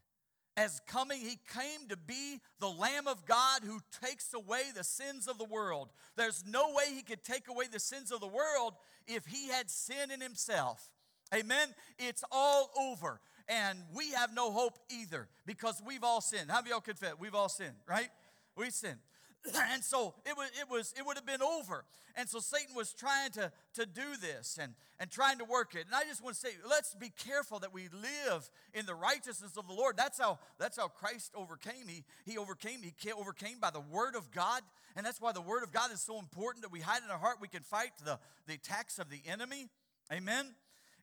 as 0.56 0.80
coming. 0.86 1.20
He 1.20 1.38
came 1.52 1.88
to 1.88 1.96
be 1.96 2.40
the 2.60 2.68
Lamb 2.68 3.06
of 3.06 3.26
God 3.26 3.62
who 3.64 3.80
takes 4.04 4.32
away 4.34 4.62
the 4.74 4.84
sins 4.84 5.28
of 5.28 5.38
the 5.38 5.44
world. 5.44 5.88
There's 6.16 6.44
no 6.46 6.70
way 6.70 6.94
he 6.94 7.02
could 7.02 7.24
take 7.24 7.48
away 7.48 7.66
the 7.70 7.80
sins 7.80 8.12
of 8.12 8.20
the 8.20 8.26
world 8.26 8.74
if 9.06 9.26
he 9.26 9.48
had 9.48 9.70
sin 9.70 10.10
in 10.12 10.20
himself. 10.20 10.90
Amen. 11.34 11.74
It's 11.98 12.24
all 12.30 12.70
over. 12.78 13.20
And 13.48 13.78
we 13.94 14.12
have 14.12 14.34
no 14.34 14.50
hope 14.50 14.78
either 14.90 15.28
because 15.44 15.82
we've 15.86 16.04
all 16.04 16.20
sinned. 16.20 16.50
How 16.50 16.60
many 16.60 16.70
y'all 16.70 16.80
confess? 16.80 17.14
We've 17.18 17.34
all 17.34 17.48
sinned, 17.48 17.76
right? 17.86 18.08
We 18.56 18.70
sinned. 18.70 18.98
and 19.72 19.84
so 19.84 20.14
it 20.24 20.36
was 20.36 20.50
it 20.60 20.70
was 20.70 20.94
it 20.98 21.06
would 21.06 21.16
have 21.16 21.26
been 21.26 21.42
over. 21.42 21.84
And 22.16 22.28
so 22.28 22.38
satan 22.38 22.74
was 22.74 22.92
trying 22.92 23.30
to 23.32 23.52
to 23.74 23.86
do 23.86 24.16
this 24.20 24.58
and 24.60 24.74
and 24.98 25.10
trying 25.10 25.38
to 25.38 25.44
work 25.44 25.74
it. 25.74 25.86
And 25.86 25.94
i 25.94 26.04
just 26.04 26.22
want 26.22 26.36
to 26.36 26.40
say 26.40 26.54
let's 26.68 26.94
be 26.94 27.10
careful 27.10 27.58
that 27.60 27.72
we 27.72 27.88
live 27.92 28.48
in 28.72 28.86
the 28.86 28.94
righteousness 28.94 29.56
of 29.56 29.66
the 29.66 29.74
lord. 29.74 29.96
That's 29.96 30.18
how 30.18 30.38
that's 30.58 30.76
how 30.76 30.88
christ 30.88 31.32
overcame. 31.34 31.88
He 31.88 32.04
he 32.24 32.38
overcame 32.38 32.80
he 32.82 33.12
overcame 33.12 33.58
by 33.60 33.70
the 33.70 33.80
word 33.80 34.14
of 34.14 34.30
god. 34.30 34.62
And 34.96 35.04
that's 35.04 35.20
why 35.20 35.32
the 35.32 35.42
word 35.42 35.62
of 35.62 35.72
god 35.72 35.92
is 35.92 36.00
so 36.00 36.18
important 36.18 36.62
that 36.62 36.72
we 36.72 36.80
hide 36.80 37.02
in 37.04 37.10
our 37.10 37.18
heart. 37.18 37.38
We 37.40 37.48
can 37.48 37.62
fight 37.62 37.92
the 38.04 38.18
the 38.46 38.54
attacks 38.54 38.98
of 38.98 39.10
the 39.10 39.20
enemy. 39.26 39.68
Amen? 40.12 40.54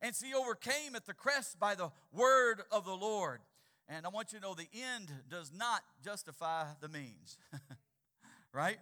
And 0.02 0.16
so 0.16 0.26
he 0.26 0.34
overcame 0.34 0.96
at 0.96 1.06
the 1.06 1.14
crest 1.14 1.60
by 1.60 1.76
the 1.76 1.92
word 2.12 2.64
of 2.72 2.86
the 2.86 2.94
lord. 2.96 3.42
And 3.88 4.06
i 4.06 4.10
want 4.10 4.32
you 4.32 4.40
to 4.40 4.46
know 4.46 4.56
the 4.56 4.70
end 4.74 5.12
does 5.30 5.52
not 5.54 5.82
justify 6.04 6.66
the 6.80 6.88
means 6.88 7.38
right? 8.54 8.78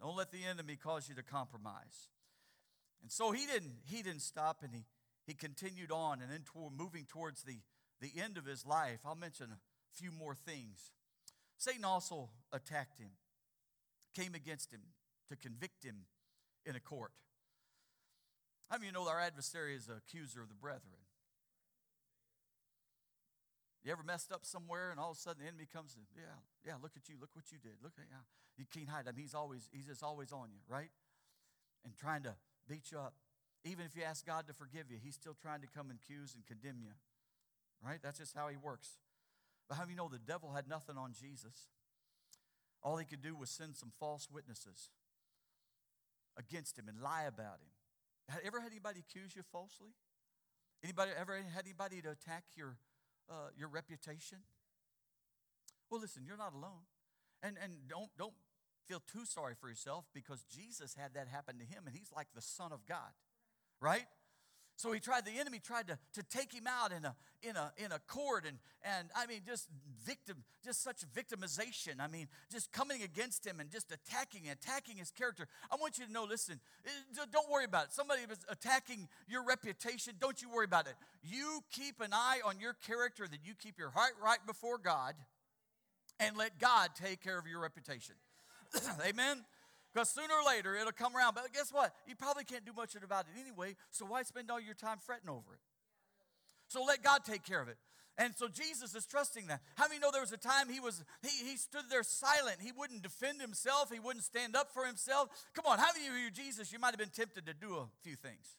Don't 0.00 0.16
let 0.16 0.32
the 0.32 0.44
enemy 0.44 0.76
cause 0.76 1.08
you 1.08 1.14
to 1.14 1.22
compromise. 1.22 2.08
And 3.02 3.10
so 3.10 3.32
he 3.32 3.46
didn't, 3.46 3.74
he 3.84 4.02
didn't 4.02 4.22
stop 4.22 4.62
and 4.62 4.74
he, 4.74 4.84
he 5.26 5.34
continued 5.34 5.90
on 5.90 6.22
and 6.22 6.30
then 6.30 6.42
toward, 6.44 6.72
moving 6.72 7.04
towards 7.04 7.42
the, 7.42 7.58
the 8.00 8.20
end 8.20 8.38
of 8.38 8.46
his 8.46 8.66
life. 8.66 9.00
I'll 9.04 9.14
mention 9.14 9.46
a 9.46 9.58
few 9.94 10.10
more 10.10 10.34
things. 10.34 10.90
Satan 11.58 11.84
also 11.84 12.30
attacked 12.52 12.98
him, 12.98 13.10
came 14.14 14.34
against 14.34 14.72
him 14.72 14.80
to 15.28 15.36
convict 15.36 15.84
him 15.84 16.06
in 16.66 16.76
a 16.76 16.80
court. 16.80 17.12
How 18.68 18.78
many 18.78 18.86
you 18.86 18.92
know 18.92 19.06
our 19.08 19.20
adversary 19.20 19.74
is 19.74 19.86
the 19.86 19.94
accuser 19.94 20.40
of 20.40 20.48
the 20.48 20.54
brethren? 20.54 21.01
You 23.84 23.90
ever 23.90 24.02
messed 24.02 24.30
up 24.30 24.44
somewhere 24.44 24.90
and 24.90 25.00
all 25.00 25.10
of 25.10 25.16
a 25.16 25.20
sudden 25.20 25.42
the 25.42 25.48
enemy 25.48 25.66
comes 25.66 25.96
and, 25.96 26.06
yeah, 26.14 26.38
yeah, 26.64 26.74
look 26.80 26.92
at 26.96 27.08
you, 27.08 27.16
look 27.20 27.30
what 27.34 27.50
you 27.50 27.58
did. 27.58 27.82
Look 27.82 27.94
at 27.98 28.06
yeah. 28.08 28.22
You 28.56 28.64
can't 28.72 28.88
hide 28.88 29.06
him. 29.06 29.16
He's 29.16 29.34
always, 29.34 29.68
he's 29.72 29.86
just 29.86 30.02
always 30.02 30.30
on 30.30 30.50
you, 30.52 30.60
right? 30.68 30.90
And 31.84 31.96
trying 31.96 32.22
to 32.22 32.34
beat 32.68 32.92
you 32.92 32.98
up. 32.98 33.14
Even 33.64 33.86
if 33.86 33.96
you 33.96 34.02
ask 34.02 34.26
God 34.26 34.46
to 34.46 34.54
forgive 34.54 34.90
you, 34.90 34.98
he's 35.02 35.14
still 35.14 35.34
trying 35.40 35.60
to 35.62 35.66
come 35.66 35.90
and 35.90 35.98
accuse 35.98 36.34
and 36.34 36.46
condemn 36.46 36.78
you. 36.82 36.92
Right? 37.84 37.98
That's 38.02 38.18
just 38.18 38.36
how 38.36 38.48
he 38.48 38.56
works. 38.56 38.98
But 39.68 39.76
how 39.78 39.84
do 39.84 39.90
you 39.90 39.96
know 39.96 40.08
the 40.08 40.18
devil 40.18 40.52
had 40.52 40.68
nothing 40.68 40.96
on 40.96 41.12
Jesus? 41.12 41.66
All 42.82 42.96
he 42.96 43.04
could 43.04 43.22
do 43.22 43.34
was 43.34 43.50
send 43.50 43.76
some 43.76 43.90
false 43.98 44.28
witnesses 44.32 44.90
against 46.38 46.78
him 46.78 46.88
and 46.88 47.00
lie 47.00 47.24
about 47.24 47.58
him. 47.58 47.70
Have 48.28 48.40
ever 48.44 48.60
had 48.60 48.70
anybody 48.70 49.00
accuse 49.00 49.34
you 49.34 49.42
falsely? 49.50 49.90
Anybody 50.82 51.10
ever 51.18 51.34
had 51.36 51.64
anybody 51.64 52.00
to 52.02 52.10
attack 52.10 52.44
your 52.56 52.76
uh, 53.30 53.48
your 53.56 53.68
reputation? 53.68 54.38
Well, 55.90 56.00
listen, 56.00 56.24
you're 56.26 56.36
not 56.36 56.54
alone. 56.54 56.86
And, 57.42 57.56
and 57.62 57.72
don't, 57.88 58.10
don't 58.16 58.34
feel 58.86 59.02
too 59.12 59.24
sorry 59.24 59.54
for 59.60 59.68
yourself 59.68 60.04
because 60.14 60.44
Jesus 60.44 60.94
had 60.94 61.14
that 61.14 61.28
happen 61.28 61.58
to 61.58 61.64
him 61.64 61.84
and 61.86 61.94
he's 61.94 62.10
like 62.14 62.28
the 62.34 62.42
Son 62.42 62.72
of 62.72 62.86
God, 62.86 63.12
right? 63.80 64.06
So 64.82 64.90
he 64.90 64.98
tried, 64.98 65.24
the 65.24 65.38
enemy 65.38 65.60
tried 65.60 65.86
to, 65.86 65.98
to 66.14 66.24
take 66.24 66.52
him 66.52 66.66
out 66.66 66.90
in 66.90 67.04
a, 67.04 67.14
in 67.40 67.54
a, 67.54 67.72
in 67.76 67.92
a 67.92 68.00
court 68.00 68.44
and, 68.44 68.58
and 68.82 69.06
I 69.14 69.26
mean, 69.26 69.42
just 69.46 69.68
victim, 70.04 70.42
just 70.64 70.82
such 70.82 71.02
victimization. 71.14 72.00
I 72.00 72.08
mean, 72.08 72.26
just 72.50 72.72
coming 72.72 73.00
against 73.00 73.46
him 73.46 73.60
and 73.60 73.70
just 73.70 73.92
attacking, 73.92 74.48
attacking 74.50 74.96
his 74.96 75.12
character. 75.12 75.46
I 75.70 75.76
want 75.76 75.98
you 75.98 76.06
to 76.06 76.12
know, 76.12 76.24
listen, 76.24 76.58
eh, 76.84 77.24
don't 77.30 77.48
worry 77.48 77.64
about 77.64 77.84
it. 77.84 77.92
Somebody 77.92 78.22
was 78.28 78.40
attacking 78.48 79.06
your 79.28 79.44
reputation. 79.44 80.14
Don't 80.18 80.42
you 80.42 80.50
worry 80.50 80.64
about 80.64 80.88
it. 80.88 80.94
You 81.22 81.60
keep 81.70 82.00
an 82.00 82.12
eye 82.12 82.40
on 82.44 82.58
your 82.58 82.74
character, 82.84 83.28
that 83.28 83.38
you 83.44 83.54
keep 83.54 83.78
your 83.78 83.90
heart 83.90 84.14
right 84.20 84.44
before 84.48 84.78
God 84.78 85.14
and 86.18 86.36
let 86.36 86.58
God 86.58 86.90
take 86.96 87.22
care 87.22 87.38
of 87.38 87.46
your 87.46 87.60
reputation. 87.60 88.16
Amen. 89.06 89.44
Because 89.92 90.08
sooner 90.08 90.32
or 90.32 90.46
later 90.46 90.74
it'll 90.74 90.92
come 90.92 91.14
around. 91.16 91.34
But 91.34 91.52
guess 91.52 91.70
what? 91.70 91.94
You 92.06 92.16
probably 92.16 92.44
can't 92.44 92.64
do 92.64 92.72
much 92.74 92.94
about 92.94 93.26
it 93.26 93.40
anyway, 93.40 93.76
so 93.90 94.06
why 94.06 94.22
spend 94.22 94.50
all 94.50 94.60
your 94.60 94.74
time 94.74 94.98
fretting 95.04 95.28
over 95.28 95.52
it? 95.52 95.60
So 96.68 96.82
let 96.82 97.02
God 97.02 97.24
take 97.24 97.44
care 97.44 97.60
of 97.60 97.68
it. 97.68 97.76
And 98.18 98.34
so 98.36 98.46
Jesus 98.46 98.94
is 98.94 99.06
trusting 99.06 99.46
that. 99.46 99.60
How 99.76 99.88
many 99.88 99.98
know 99.98 100.10
there 100.10 100.20
was 100.20 100.32
a 100.32 100.36
time 100.36 100.68
he 100.68 100.80
was 100.80 101.02
he, 101.22 101.50
he 101.50 101.56
stood 101.56 101.84
there 101.90 102.02
silent. 102.02 102.58
He 102.60 102.72
wouldn't 102.72 103.02
defend 103.02 103.40
himself. 103.40 103.90
He 103.90 103.98
wouldn't 103.98 104.24
stand 104.24 104.54
up 104.54 104.72
for 104.72 104.84
himself. 104.84 105.28
Come 105.54 105.64
on, 105.66 105.78
how 105.78 105.88
many 105.94 106.08
of 106.08 106.14
you 106.14 106.30
Jesus, 106.30 106.72
you 106.72 106.78
might 106.78 106.90
have 106.90 106.98
been 106.98 107.08
tempted 107.08 107.46
to 107.46 107.54
do 107.54 107.76
a 107.76 107.86
few 108.02 108.16
things. 108.16 108.56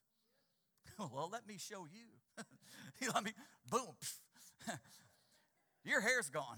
well, 0.99 1.29
let 1.31 1.47
me 1.47 1.57
show 1.57 1.85
you. 1.91 2.43
he 2.99 3.07
let 3.07 3.23
me 3.23 3.31
boom. 3.69 3.95
Your 5.83 6.01
hair's 6.01 6.29
gone. 6.29 6.57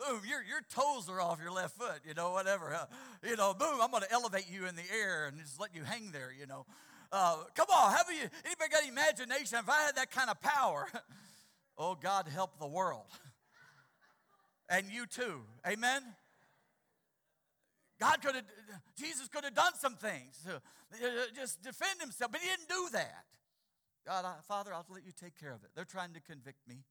Boom, 0.00 0.22
your, 0.28 0.42
your 0.42 0.60
toes 0.70 1.08
are 1.08 1.20
off 1.20 1.38
your 1.40 1.52
left 1.52 1.76
foot, 1.76 2.00
you 2.06 2.14
know, 2.14 2.30
whatever. 2.30 2.76
You 3.22 3.36
know, 3.36 3.54
boom, 3.54 3.78
I'm 3.80 3.90
going 3.90 4.02
to 4.02 4.12
elevate 4.12 4.46
you 4.50 4.66
in 4.66 4.74
the 4.76 4.82
air 4.94 5.26
and 5.26 5.38
just 5.38 5.60
let 5.60 5.74
you 5.74 5.84
hang 5.84 6.10
there, 6.10 6.32
you 6.38 6.46
know. 6.46 6.64
Uh, 7.12 7.36
come 7.54 7.66
on, 7.74 7.92
have 7.92 8.06
you, 8.08 8.28
anybody 8.44 8.70
got 8.70 8.86
imagination? 8.88 9.58
If 9.58 9.68
I 9.68 9.82
had 9.82 9.96
that 9.96 10.10
kind 10.10 10.30
of 10.30 10.40
power, 10.40 10.86
oh, 11.78 11.96
God 12.00 12.28
help 12.28 12.58
the 12.58 12.68
world. 12.68 13.06
And 14.72 14.86
you 14.88 15.04
too. 15.04 15.40
Amen? 15.66 16.00
God 17.98 18.22
could 18.22 18.36
have, 18.36 18.44
Jesus 18.96 19.26
could 19.26 19.42
have 19.42 19.54
done 19.54 19.72
some 19.80 19.96
things 19.96 20.38
to 20.46 20.54
uh, 20.54 21.08
just 21.34 21.60
defend 21.60 22.00
himself, 22.00 22.30
but 22.30 22.40
he 22.40 22.48
didn't 22.48 22.68
do 22.68 22.88
that. 22.92 23.24
God, 24.06 24.24
I, 24.24 24.34
Father, 24.46 24.72
I'll 24.72 24.86
let 24.88 25.04
you 25.04 25.10
take 25.10 25.38
care 25.38 25.52
of 25.52 25.64
it. 25.64 25.70
They're 25.74 25.84
trying 25.84 26.12
to 26.14 26.20
convict 26.20 26.68
me. 26.68 26.84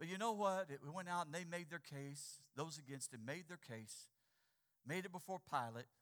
But 0.00 0.08
you 0.08 0.16
know 0.16 0.32
what? 0.32 0.68
It 0.70 0.80
went 0.90 1.10
out 1.10 1.26
and 1.26 1.34
they 1.34 1.44
made 1.44 1.68
their 1.68 1.78
case. 1.78 2.40
Those 2.56 2.78
against 2.78 3.12
him 3.12 3.20
made 3.26 3.44
their 3.48 3.60
case, 3.60 4.08
made 4.88 5.04
it 5.04 5.12
before 5.12 5.38
Pilate. 5.38 5.92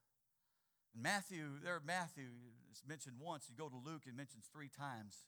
And 0.94 1.02
Matthew, 1.02 1.58
there, 1.62 1.82
Matthew 1.84 2.30
is 2.70 2.84
mentioned 2.88 3.16
once. 3.20 3.50
You 3.50 3.56
go 3.58 3.68
to 3.68 3.76
Luke, 3.76 4.02
it 4.06 4.16
mentions 4.16 4.46
three 4.52 4.70
times 4.70 5.26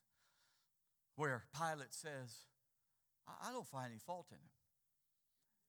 where 1.17 1.43
Pilate 1.51 1.93
says, 1.93 2.47
I, 3.27 3.49
I 3.49 3.51
don't 3.51 3.67
find 3.67 3.91
any 3.91 3.99
fault 3.99 4.27
in 4.31 4.37
him. 4.37 4.55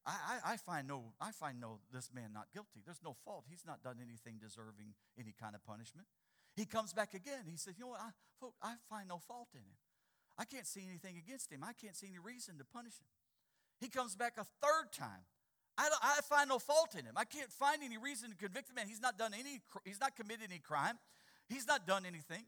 I, 0.06 0.38
I, 0.46 0.52
I, 0.52 0.56
find 0.56 0.86
no, 0.86 1.12
I 1.20 1.32
find 1.32 1.60
no, 1.60 1.78
this 1.92 2.08
man 2.14 2.30
not 2.32 2.54
guilty. 2.54 2.82
There's 2.84 3.02
no 3.02 3.16
fault. 3.24 3.46
He's 3.50 3.66
not 3.66 3.82
done 3.82 3.98
anything 4.00 4.38
deserving 4.40 4.94
any 5.18 5.34
kind 5.38 5.56
of 5.56 5.64
punishment. 5.64 6.06
He 6.54 6.66
comes 6.66 6.92
back 6.92 7.14
again. 7.14 7.50
He 7.50 7.56
says, 7.56 7.74
You 7.78 7.84
know 7.84 7.90
what? 7.90 8.00
I, 8.00 8.12
I 8.62 8.74
find 8.88 9.08
no 9.08 9.18
fault 9.18 9.48
in 9.54 9.60
him. 9.60 9.78
I 10.38 10.44
can't 10.44 10.66
see 10.66 10.82
anything 10.88 11.16
against 11.16 11.52
him. 11.52 11.62
I 11.62 11.72
can't 11.72 11.96
see 11.96 12.08
any 12.08 12.18
reason 12.18 12.58
to 12.58 12.64
punish 12.64 12.94
him. 12.94 13.06
He 13.80 13.88
comes 13.88 14.16
back 14.16 14.34
a 14.38 14.44
third 14.44 14.92
time. 14.92 15.26
I, 15.76 15.88
I 16.02 16.20
find 16.22 16.48
no 16.48 16.58
fault 16.58 16.94
in 16.98 17.04
him. 17.04 17.14
I 17.16 17.24
can't 17.24 17.50
find 17.50 17.82
any 17.82 17.96
reason 17.96 18.30
to 18.30 18.36
convict 18.36 18.68
the 18.68 18.74
man. 18.74 18.86
He's 18.88 19.00
not 19.00 19.18
done 19.18 19.32
any, 19.34 19.60
he's 19.84 20.00
not 20.00 20.16
committed 20.16 20.50
any 20.50 20.58
crime. 20.58 20.98
He's 21.48 21.66
not 21.66 21.86
done 21.86 22.04
anything. 22.06 22.44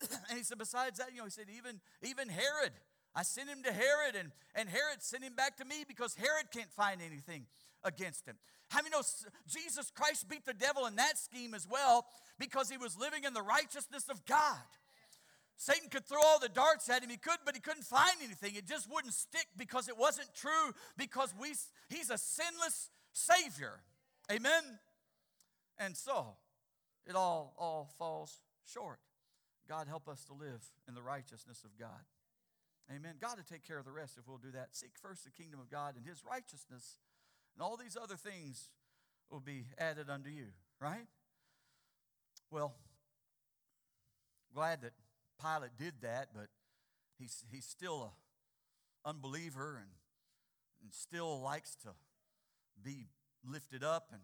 and 0.00 0.38
he 0.38 0.44
said, 0.44 0.58
besides 0.58 0.98
that, 0.98 1.08
you 1.12 1.18
know, 1.18 1.24
he 1.24 1.30
said, 1.30 1.46
even, 1.56 1.80
even 2.02 2.28
Herod, 2.28 2.72
I 3.14 3.22
sent 3.22 3.48
him 3.48 3.62
to 3.64 3.72
Herod, 3.72 4.14
and, 4.18 4.30
and 4.54 4.68
Herod 4.68 5.02
sent 5.02 5.24
him 5.24 5.34
back 5.34 5.56
to 5.56 5.64
me 5.64 5.84
because 5.86 6.14
Herod 6.14 6.50
can't 6.52 6.70
find 6.70 7.00
anything 7.02 7.46
against 7.82 8.26
him. 8.26 8.36
How 8.68 8.78
many 8.78 8.90
know 8.90 9.02
Jesus 9.48 9.90
Christ 9.90 10.28
beat 10.28 10.44
the 10.44 10.52
devil 10.52 10.86
in 10.86 10.96
that 10.96 11.18
scheme 11.18 11.54
as 11.54 11.66
well 11.68 12.06
because 12.38 12.68
he 12.68 12.76
was 12.76 12.98
living 12.98 13.24
in 13.24 13.32
the 13.32 13.42
righteousness 13.42 14.08
of 14.10 14.24
God? 14.26 14.58
Satan 15.58 15.90
could 15.90 16.06
throw 16.06 16.22
all 16.24 16.38
the 16.38 16.48
darts 16.48 16.88
at 16.88 17.02
him. 17.02 17.10
He 17.10 17.16
could, 17.16 17.38
but 17.44 17.56
he 17.56 17.60
couldn't 17.60 17.82
find 17.82 18.14
anything. 18.22 18.54
It 18.54 18.66
just 18.66 18.88
wouldn't 18.90 19.12
stick 19.12 19.46
because 19.56 19.88
it 19.88 19.98
wasn't 19.98 20.32
true, 20.32 20.72
because 20.96 21.34
we, 21.38 21.48
he's 21.88 22.10
a 22.10 22.16
sinless 22.16 22.90
Savior. 23.12 23.80
Amen? 24.30 24.78
And 25.76 25.96
so, 25.96 26.36
it 27.06 27.16
all, 27.16 27.54
all 27.58 27.90
falls 27.98 28.38
short. 28.72 29.00
God 29.68 29.88
help 29.88 30.08
us 30.08 30.24
to 30.26 30.32
live 30.32 30.62
in 30.86 30.94
the 30.94 31.02
righteousness 31.02 31.64
of 31.64 31.76
God. 31.76 32.06
Amen. 32.94 33.16
God 33.20 33.36
will 33.36 33.44
take 33.44 33.66
care 33.66 33.78
of 33.78 33.84
the 33.84 33.92
rest 33.92 34.16
if 34.16 34.28
we'll 34.28 34.38
do 34.38 34.52
that. 34.52 34.68
Seek 34.70 34.92
first 35.02 35.24
the 35.24 35.30
kingdom 35.30 35.58
of 35.58 35.68
God 35.68 35.96
and 35.96 36.06
his 36.06 36.22
righteousness, 36.24 36.98
and 37.54 37.62
all 37.62 37.76
these 37.76 37.96
other 38.00 38.16
things 38.16 38.70
will 39.28 39.40
be 39.40 39.66
added 39.76 40.08
unto 40.08 40.30
you, 40.30 40.46
right? 40.80 41.06
Well, 42.50 42.74
glad 44.54 44.82
that 44.82 44.92
Pilate 45.40 45.76
did 45.78 45.94
that, 46.02 46.28
but 46.34 46.48
he's, 47.18 47.44
he's 47.50 47.64
still 47.64 48.12
an 49.04 49.14
unbeliever 49.14 49.76
and, 49.76 49.90
and 50.82 50.92
still 50.92 51.40
likes 51.40 51.74
to 51.82 51.90
be 52.82 53.06
lifted 53.44 53.84
up 53.84 54.08
and 54.12 54.22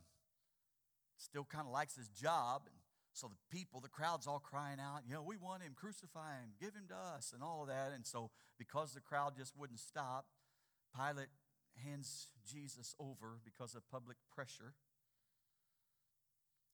still 1.16 1.44
kind 1.44 1.66
of 1.66 1.72
likes 1.72 1.96
his 1.96 2.08
job. 2.08 2.62
And 2.66 2.76
so 3.12 3.28
the 3.28 3.56
people, 3.56 3.80
the 3.80 3.88
crowd's 3.88 4.26
all 4.26 4.40
crying 4.40 4.78
out, 4.80 5.02
you 5.06 5.14
know, 5.14 5.22
we 5.22 5.36
want 5.36 5.62
him, 5.62 5.72
crucify 5.74 6.40
him, 6.40 6.50
give 6.60 6.74
him 6.74 6.88
to 6.88 6.96
us, 6.96 7.32
and 7.32 7.42
all 7.42 7.62
of 7.62 7.68
that. 7.68 7.92
And 7.94 8.06
so 8.06 8.30
because 8.58 8.92
the 8.92 9.00
crowd 9.00 9.34
just 9.36 9.56
wouldn't 9.56 9.80
stop, 9.80 10.26
Pilate 10.94 11.28
hands 11.84 12.28
Jesus 12.46 12.94
over 13.00 13.38
because 13.44 13.74
of 13.74 13.88
public 13.90 14.16
pressure. 14.34 14.74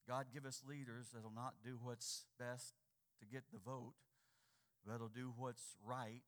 God 0.07 0.27
give 0.33 0.45
us 0.45 0.63
leaders 0.67 1.09
that'll 1.13 1.31
not 1.33 1.55
do 1.63 1.79
what's 1.81 2.25
best 2.37 2.73
to 3.19 3.25
get 3.25 3.43
the 3.51 3.59
vote, 3.59 3.93
that'll 4.87 5.09
do 5.09 5.33
what's 5.35 5.75
right 5.85 6.25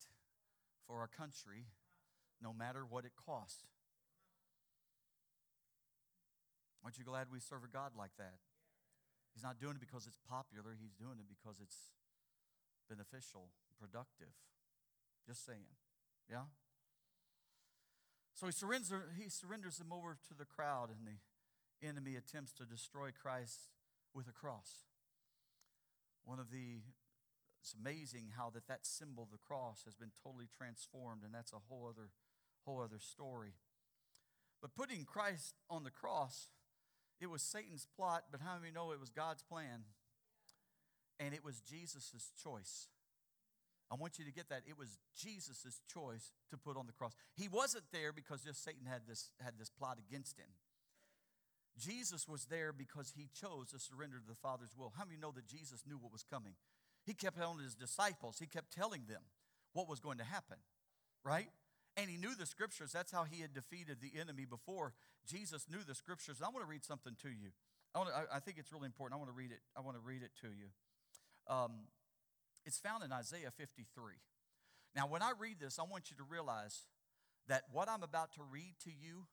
for 0.87 0.99
our 0.99 1.07
country, 1.07 1.65
no 2.41 2.53
matter 2.53 2.85
what 2.87 3.05
it 3.05 3.13
costs. 3.15 3.65
Aren't 6.83 6.97
you 6.97 7.05
glad 7.05 7.27
we 7.31 7.39
serve 7.39 7.63
a 7.63 7.71
God 7.71 7.91
like 7.97 8.11
that? 8.17 8.43
He's 9.33 9.43
not 9.43 9.59
doing 9.59 9.75
it 9.75 9.81
because 9.81 10.05
it's 10.05 10.19
popular, 10.29 10.75
He's 10.79 10.93
doing 10.93 11.17
it 11.17 11.25
because 11.31 11.57
it's 11.61 11.95
beneficial, 12.89 13.49
productive. 13.79 14.35
Just 15.25 15.45
saying. 15.45 15.71
Yeah? 16.29 16.51
So 18.33 18.47
he 18.47 18.51
surrenders, 18.51 18.91
he 19.17 19.29
surrenders 19.29 19.77
them 19.77 19.93
over 19.93 20.17
to 20.27 20.33
the 20.33 20.45
crowd, 20.45 20.89
and 20.89 21.07
the 21.07 21.87
enemy 21.87 22.15
attempts 22.15 22.51
to 22.53 22.65
destroy 22.65 23.09
Christ 23.11 23.69
with 24.13 24.27
a 24.27 24.31
cross. 24.31 24.85
One 26.25 26.39
of 26.39 26.51
the, 26.51 26.81
it's 27.63 27.73
amazing 27.79 28.33
how 28.35 28.49
that, 28.49 28.67
that 28.67 28.85
symbol, 28.85 29.25
the 29.31 29.37
cross, 29.37 29.83
has 29.85 29.95
been 29.95 30.11
totally 30.21 30.49
transformed, 30.51 31.23
and 31.23 31.33
that's 31.33 31.53
a 31.53 31.63
whole 31.69 31.87
other, 31.87 32.09
whole 32.65 32.81
other 32.81 32.99
story. 32.99 33.53
But 34.61 34.75
putting 34.75 35.05
Christ 35.05 35.55
on 35.69 35.85
the 35.85 35.89
cross, 35.89 36.49
it 37.21 37.27
was 37.27 37.41
Satan's 37.41 37.87
plot, 37.95 38.25
but 38.29 38.41
how 38.41 38.59
many 38.59 38.73
know 38.73 38.91
it 38.91 38.99
was 38.99 39.09
God's 39.09 39.43
plan? 39.43 39.87
And 41.21 41.33
it 41.33 41.45
was 41.45 41.61
Jesus' 41.61 42.33
choice. 42.35 42.89
I 43.89 43.95
want 43.95 44.19
you 44.19 44.25
to 44.25 44.33
get 44.33 44.49
that. 44.49 44.63
It 44.67 44.77
was 44.77 44.97
Jesus' 45.15 45.79
choice 45.87 46.33
to 46.51 46.57
put 46.57 46.75
on 46.75 46.85
the 46.85 46.91
cross. 46.91 47.13
He 47.33 47.47
wasn't 47.47 47.85
there 47.93 48.11
because 48.11 48.43
just 48.43 48.61
Satan 48.61 48.87
had 48.87 49.03
this, 49.07 49.31
had 49.39 49.53
this 49.57 49.69
plot 49.69 49.99
against 50.05 50.37
him. 50.37 50.51
Jesus 51.79 52.27
was 52.27 52.43
there 52.45 52.73
because 52.73 53.13
he 53.15 53.29
chose 53.33 53.71
to 53.71 53.79
surrender 53.79 54.17
to 54.19 54.27
the 54.27 54.35
Father's 54.35 54.75
will. 54.77 54.91
How 54.97 55.05
many 55.05 55.17
know 55.17 55.31
that 55.31 55.47
Jesus 55.47 55.83
knew 55.87 55.97
what 55.97 56.11
was 56.11 56.23
coming? 56.23 56.55
He 57.05 57.13
kept 57.13 57.37
telling 57.37 57.59
his 57.59 57.75
disciples, 57.75 58.37
he 58.39 58.47
kept 58.47 58.71
telling 58.71 59.03
them 59.07 59.21
what 59.73 59.89
was 59.89 59.99
going 59.99 60.17
to 60.19 60.23
happen, 60.23 60.57
right? 61.23 61.49
And 61.97 62.09
he 62.09 62.17
knew 62.17 62.33
the 62.35 62.45
scriptures. 62.45 62.91
That's 62.91 63.11
how 63.11 63.23
he 63.23 63.41
had 63.41 63.53
defeated 63.53 63.97
the 64.01 64.19
enemy 64.19 64.45
before. 64.45 64.93
Jesus 65.27 65.67
knew 65.69 65.83
the 65.85 65.95
scriptures. 65.95 66.37
I 66.41 66.49
want 66.49 66.65
to 66.65 66.69
read 66.69 66.83
something 66.83 67.15
to 67.21 67.29
you. 67.29 67.51
I, 67.93 67.99
want 67.99 68.09
to, 68.09 68.35
I, 68.35 68.39
think 68.39 68.57
it's 68.57 68.71
really 68.71 68.87
important. 68.87 69.15
I 69.15 69.17
want 69.17 69.29
to 69.29 69.37
read 69.37 69.51
it. 69.51 69.59
I 69.77 69.81
want 69.81 69.95
to 69.97 70.01
read 70.01 70.23
it 70.23 70.31
to 70.41 70.47
you. 70.47 70.69
Um, 71.47 71.71
it's 72.65 72.79
found 72.79 73.03
in 73.03 73.11
Isaiah 73.11 73.51
53. 73.55 74.13
Now, 74.95 75.07
when 75.07 75.21
I 75.21 75.33
read 75.37 75.59
this, 75.59 75.77
I 75.77 75.83
want 75.83 76.09
you 76.09 76.17
to 76.17 76.23
realize 76.23 76.87
that 77.47 77.63
what 77.71 77.89
I'm 77.89 78.03
about 78.03 78.33
to 78.33 78.41
read 78.49 78.75
to 78.85 78.89
you 78.89 79.25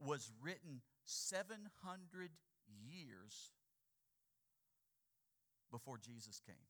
was 0.00 0.30
written 0.42 0.80
700 1.04 2.30
years 2.66 3.52
before 5.70 5.98
Jesus 5.98 6.40
came. 6.44 6.68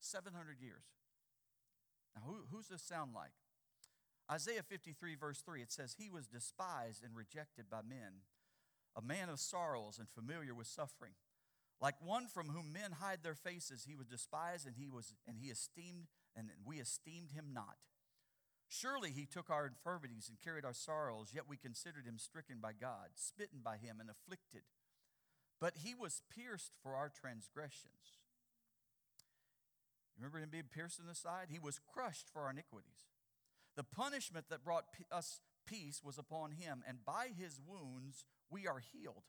700 0.00 0.60
years. 0.60 0.84
Now, 2.14 2.22
who, 2.26 2.36
who's 2.50 2.68
this 2.68 2.82
sound 2.82 3.12
like? 3.14 3.32
Isaiah 4.30 4.62
53, 4.62 5.14
verse 5.14 5.40
3, 5.40 5.62
it 5.62 5.72
says, 5.72 5.96
He 5.98 6.10
was 6.10 6.26
despised 6.26 7.02
and 7.02 7.16
rejected 7.16 7.70
by 7.70 7.80
men, 7.88 8.22
a 8.96 9.02
man 9.02 9.28
of 9.28 9.40
sorrows 9.40 9.98
and 9.98 10.08
familiar 10.08 10.54
with 10.54 10.66
suffering. 10.66 11.12
Like 11.80 11.94
one 12.04 12.26
from 12.26 12.48
whom 12.48 12.72
men 12.72 12.92
hide 13.00 13.20
their 13.22 13.36
faces, 13.36 13.86
he 13.88 13.94
was 13.94 14.06
despised 14.06 14.66
and 14.66 14.76
he 14.76 14.88
was 14.88 15.14
and 15.26 15.38
he 15.38 15.48
esteemed 15.48 16.08
and 16.36 16.50
we 16.64 16.78
esteemed 16.78 17.30
him 17.30 17.50
not. 17.52 17.76
Surely 18.68 19.10
he 19.10 19.24
took 19.24 19.48
our 19.48 19.66
infirmities 19.66 20.28
and 20.28 20.42
carried 20.42 20.64
our 20.64 20.74
sorrows, 20.74 21.30
yet 21.34 21.48
we 21.48 21.56
considered 21.56 22.04
him 22.04 22.18
stricken 22.18 22.58
by 22.60 22.72
God, 22.72 23.10
smitten 23.14 23.60
by 23.64 23.78
him 23.78 23.96
and 23.98 24.10
afflicted. 24.10 24.62
But 25.60 25.74
he 25.82 25.94
was 25.94 26.22
pierced 26.34 26.72
for 26.82 26.94
our 26.94 27.08
transgressions. 27.08 28.20
Remember 30.16 30.38
him 30.38 30.50
being 30.50 30.64
pierced 30.72 30.98
in 30.98 31.06
the 31.06 31.14
side? 31.14 31.46
He 31.50 31.58
was 31.58 31.80
crushed 31.92 32.28
for 32.32 32.42
our 32.42 32.50
iniquities. 32.50 33.06
The 33.76 33.84
punishment 33.84 34.46
that 34.50 34.64
brought 34.64 34.84
us 35.12 35.40
peace 35.66 36.02
was 36.02 36.18
upon 36.18 36.52
him, 36.52 36.82
and 36.86 37.04
by 37.04 37.28
his 37.36 37.60
wounds 37.64 38.24
we 38.50 38.66
are 38.66 38.80
healed. 38.80 39.24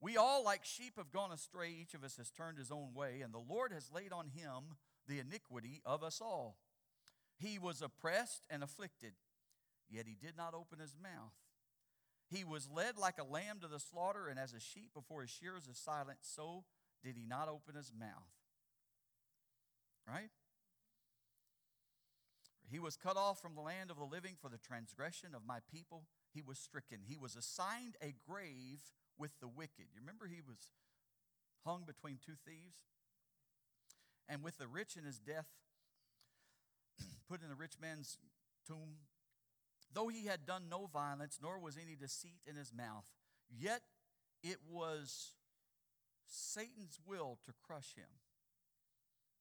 We 0.00 0.16
all, 0.16 0.44
like 0.44 0.64
sheep, 0.64 0.94
have 0.96 1.10
gone 1.10 1.32
astray. 1.32 1.70
Each 1.70 1.94
of 1.94 2.04
us 2.04 2.16
has 2.16 2.30
turned 2.30 2.58
his 2.58 2.70
own 2.70 2.94
way, 2.94 3.20
and 3.22 3.32
the 3.32 3.38
Lord 3.38 3.72
has 3.72 3.92
laid 3.92 4.12
on 4.12 4.28
him 4.28 4.76
the 5.08 5.18
iniquity 5.18 5.80
of 5.84 6.02
us 6.02 6.20
all. 6.20 6.58
He 7.38 7.58
was 7.58 7.82
oppressed 7.82 8.42
and 8.50 8.62
afflicted, 8.62 9.14
yet 9.88 10.06
he 10.06 10.14
did 10.14 10.36
not 10.36 10.54
open 10.54 10.78
his 10.78 10.94
mouth. 11.00 11.32
He 12.30 12.44
was 12.44 12.68
led 12.70 12.98
like 12.98 13.18
a 13.18 13.24
lamb 13.24 13.60
to 13.62 13.68
the 13.68 13.80
slaughter, 13.80 14.28
and 14.28 14.38
as 14.38 14.52
a 14.52 14.60
sheep 14.60 14.90
before 14.94 15.22
his 15.22 15.30
shearers 15.30 15.66
is 15.66 15.78
silent, 15.78 16.18
so 16.22 16.64
did 17.02 17.16
he 17.16 17.24
not 17.26 17.48
open 17.48 17.74
his 17.74 17.92
mouth. 17.98 18.28
Right? 20.06 20.30
He 22.70 22.78
was 22.78 22.96
cut 22.96 23.16
off 23.16 23.40
from 23.40 23.54
the 23.54 23.62
land 23.62 23.90
of 23.90 23.96
the 23.96 24.04
living 24.04 24.34
for 24.40 24.50
the 24.50 24.58
transgression 24.58 25.30
of 25.34 25.46
my 25.46 25.58
people. 25.72 26.04
He 26.34 26.42
was 26.42 26.58
stricken. 26.58 26.98
He 27.06 27.16
was 27.16 27.34
assigned 27.34 27.96
a 28.02 28.14
grave 28.28 28.80
with 29.16 29.32
the 29.40 29.48
wicked. 29.48 29.86
You 29.94 30.00
remember 30.00 30.26
he 30.26 30.42
was 30.46 30.68
hung 31.64 31.84
between 31.86 32.18
two 32.24 32.34
thieves? 32.46 32.76
And 34.28 34.42
with 34.42 34.58
the 34.58 34.66
rich 34.66 34.96
in 34.96 35.04
his 35.04 35.18
death, 35.18 35.46
put 37.28 37.42
in 37.42 37.48
the 37.48 37.54
rich 37.54 37.74
man's 37.80 38.18
tomb. 38.66 38.98
Though 39.92 40.08
he 40.08 40.26
had 40.26 40.46
done 40.46 40.68
no 40.70 40.86
violence, 40.86 41.38
nor 41.42 41.58
was 41.58 41.76
any 41.76 41.96
deceit 41.96 42.40
in 42.46 42.56
his 42.56 42.72
mouth, 42.72 43.06
yet 43.48 43.80
it 44.42 44.58
was 44.68 45.32
Satan's 46.26 46.98
will 47.04 47.38
to 47.46 47.52
crush 47.66 47.94
him. 47.96 48.20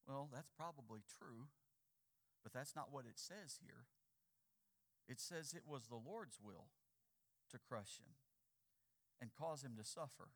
Well, 0.07 0.29
that's 0.33 0.49
probably 0.55 1.01
true, 1.19 1.47
but 2.43 2.53
that's 2.53 2.75
not 2.75 2.91
what 2.91 3.05
it 3.05 3.19
says 3.19 3.60
here. 3.62 3.86
It 5.07 5.19
says 5.19 5.53
it 5.53 5.67
was 5.67 5.88
the 5.88 5.99
Lord's 5.99 6.39
will 6.41 6.67
to 7.51 7.60
crush 7.60 7.99
him 7.99 8.15
and 9.19 9.31
cause 9.38 9.63
him 9.63 9.75
to 9.77 9.83
suffer. 9.83 10.31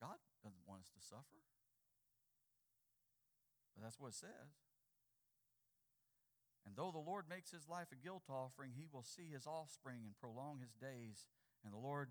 God 0.00 0.18
doesn't 0.42 0.66
want 0.66 0.82
us 0.82 0.90
to 0.94 1.00
suffer. 1.00 1.42
But 3.74 3.82
that's 3.82 3.98
what 3.98 4.08
it 4.08 4.14
says. 4.14 4.54
And 6.66 6.76
though 6.76 6.90
the 6.90 6.98
Lord 6.98 7.26
makes 7.28 7.50
his 7.50 7.68
life 7.68 7.88
a 7.92 8.02
guilt 8.02 8.24
offering, 8.28 8.72
he 8.74 8.86
will 8.90 9.02
see 9.02 9.28
his 9.32 9.46
offspring 9.46 10.00
and 10.04 10.16
prolong 10.16 10.60
his 10.60 10.74
days. 10.74 11.26
And 11.64 11.72
the 11.72 11.78
Lord 11.78 12.10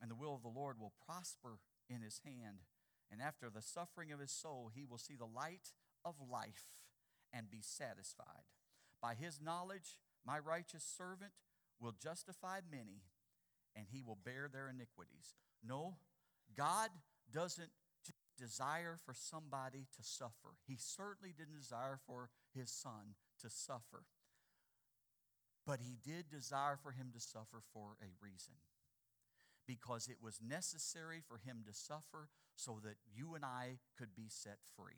and 0.00 0.10
the 0.10 0.14
will 0.14 0.34
of 0.34 0.42
the 0.42 0.48
Lord 0.48 0.78
will 0.78 0.92
prosper 1.04 1.58
in 1.88 2.02
his 2.02 2.20
hand. 2.24 2.60
And 3.10 3.20
after 3.20 3.50
the 3.50 3.62
suffering 3.62 4.12
of 4.12 4.20
his 4.20 4.32
soul, 4.32 4.70
he 4.74 4.84
will 4.84 4.98
see 4.98 5.16
the 5.16 5.24
light 5.26 5.72
of 6.04 6.14
life 6.30 6.76
and 7.32 7.50
be 7.50 7.60
satisfied. 7.60 8.46
By 9.00 9.14
his 9.14 9.40
knowledge, 9.40 9.98
my 10.24 10.38
righteous 10.38 10.84
servant 10.84 11.32
will 11.80 11.94
justify 12.02 12.60
many, 12.68 13.02
and 13.74 13.86
he 13.90 14.02
will 14.02 14.18
bear 14.24 14.48
their 14.52 14.68
iniquities. 14.68 15.34
No, 15.62 15.96
God 16.56 16.90
doesn't 17.32 17.70
desire 18.38 18.96
for 19.04 19.14
somebody 19.14 19.86
to 19.96 20.02
suffer. 20.02 20.56
He 20.66 20.76
certainly 20.78 21.32
didn't 21.36 21.58
desire 21.58 21.98
for 22.06 22.30
his 22.54 22.70
son 22.70 23.14
to 23.42 23.50
suffer. 23.50 24.04
But 25.66 25.80
he 25.80 25.96
did 26.02 26.30
desire 26.30 26.78
for 26.80 26.92
him 26.92 27.10
to 27.12 27.20
suffer 27.20 27.62
for 27.72 27.96
a 28.00 28.10
reason. 28.22 28.54
Because 29.66 30.06
it 30.08 30.18
was 30.22 30.38
necessary 30.40 31.20
for 31.26 31.38
him 31.38 31.64
to 31.66 31.74
suffer 31.74 32.28
so 32.54 32.78
that 32.84 32.96
you 33.12 33.34
and 33.34 33.44
I 33.44 33.78
could 33.98 34.14
be 34.14 34.26
set 34.28 34.58
free. 34.76 34.94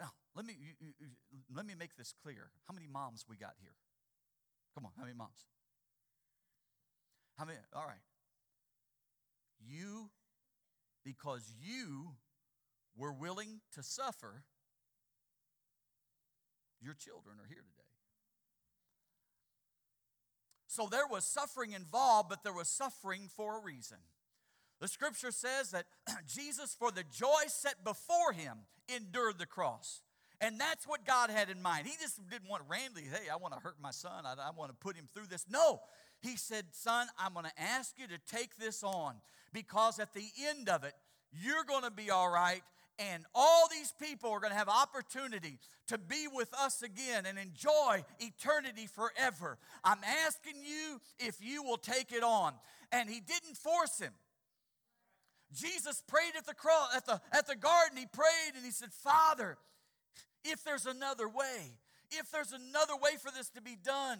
Now, 0.00 0.12
let 0.34 0.46
me, 0.46 0.54
let 1.54 1.66
me 1.66 1.74
make 1.78 1.96
this 1.96 2.14
clear. 2.22 2.50
How 2.66 2.74
many 2.74 2.86
moms 2.86 3.26
we 3.28 3.36
got 3.36 3.54
here? 3.60 3.74
Come 4.74 4.86
on, 4.86 4.92
how 4.96 5.02
many 5.04 5.14
moms? 5.14 5.44
How 7.36 7.44
many? 7.44 7.58
All 7.74 7.84
right. 7.84 8.04
You, 9.60 10.10
because 11.04 11.52
you 11.60 12.12
were 12.96 13.12
willing 13.12 13.60
to 13.74 13.82
suffer, 13.82 14.44
your 16.82 16.94
children 16.94 17.36
are 17.40 17.48
here 17.48 17.62
today. 17.62 17.90
So 20.66 20.88
there 20.90 21.06
was 21.10 21.24
suffering 21.24 21.72
involved, 21.72 22.28
but 22.28 22.44
there 22.44 22.52
was 22.52 22.68
suffering 22.68 23.28
for 23.36 23.58
a 23.58 23.62
reason. 23.62 23.98
The 24.80 24.88
scripture 24.88 25.32
says 25.32 25.72
that 25.72 25.86
Jesus, 26.26 26.76
for 26.78 26.90
the 26.90 27.02
joy 27.02 27.48
set 27.48 27.84
before 27.84 28.32
him, 28.32 28.58
endured 28.88 29.38
the 29.38 29.46
cross. 29.46 30.02
And 30.40 30.58
that's 30.58 30.86
what 30.86 31.04
God 31.04 31.28
had 31.28 31.50
in 31.50 31.60
mind. 31.60 31.86
He 31.86 31.92
just 32.00 32.18
didn't 32.30 32.48
want 32.48 32.62
randomly, 32.68 33.02
hey, 33.02 33.28
I 33.30 33.36
want 33.36 33.52
to 33.54 33.60
hurt 33.60 33.76
my 33.82 33.90
son. 33.90 34.24
I, 34.24 34.32
I 34.32 34.50
want 34.56 34.70
to 34.70 34.76
put 34.76 34.96
him 34.96 35.08
through 35.12 35.26
this. 35.26 35.44
No. 35.50 35.80
He 36.20 36.36
said, 36.36 36.64
son, 36.72 37.08
I'm 37.18 37.34
going 37.34 37.44
to 37.44 37.62
ask 37.62 37.94
you 37.98 38.06
to 38.06 38.18
take 38.32 38.56
this 38.56 38.82
on 38.82 39.16
because 39.52 39.98
at 39.98 40.14
the 40.14 40.24
end 40.48 40.68
of 40.68 40.84
it, 40.84 40.94
you're 41.32 41.64
going 41.64 41.84
to 41.84 41.90
be 41.90 42.10
all 42.10 42.30
right. 42.30 42.62
And 43.00 43.24
all 43.34 43.66
these 43.70 43.94
people 43.98 44.30
are 44.30 44.40
going 44.40 44.52
to 44.52 44.58
have 44.58 44.68
opportunity 44.68 45.58
to 45.88 45.96
be 45.96 46.26
with 46.30 46.52
us 46.52 46.82
again 46.82 47.24
and 47.24 47.38
enjoy 47.38 48.04
eternity 48.18 48.86
forever. 48.86 49.56
I'm 49.82 50.00
asking 50.26 50.62
you 50.62 51.00
if 51.18 51.38
you 51.40 51.62
will 51.62 51.78
take 51.78 52.12
it 52.12 52.22
on. 52.22 52.52
And 52.92 53.08
he 53.08 53.20
didn't 53.20 53.56
force 53.56 53.98
him. 53.98 54.12
Jesus 55.54 56.02
prayed 56.06 56.32
at 56.36 56.46
the 56.46 56.54
cross, 56.54 56.94
at 56.94 57.06
the, 57.06 57.20
at 57.32 57.46
the 57.46 57.56
garden. 57.56 57.96
He 57.96 58.06
prayed 58.06 58.54
and 58.54 58.64
he 58.64 58.70
said, 58.70 58.92
Father, 58.92 59.56
if 60.44 60.62
there's 60.62 60.86
another 60.86 61.26
way, 61.26 61.72
if 62.10 62.30
there's 62.30 62.52
another 62.52 62.94
way 63.00 63.12
for 63.18 63.30
this 63.30 63.48
to 63.50 63.62
be 63.62 63.76
done, 63.82 64.18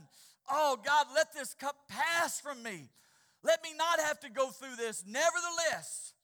oh 0.51 0.79
God, 0.83 1.07
let 1.14 1.35
this 1.35 1.53
cup 1.53 1.77
pass 1.88 2.40
from 2.40 2.62
me. 2.62 2.88
Let 3.43 3.62
me 3.62 3.71
not 3.77 4.01
have 4.01 4.21
to 4.21 4.31
go 4.31 4.49
through 4.49 4.77
this. 4.77 5.05
Nevertheless, 5.07 6.14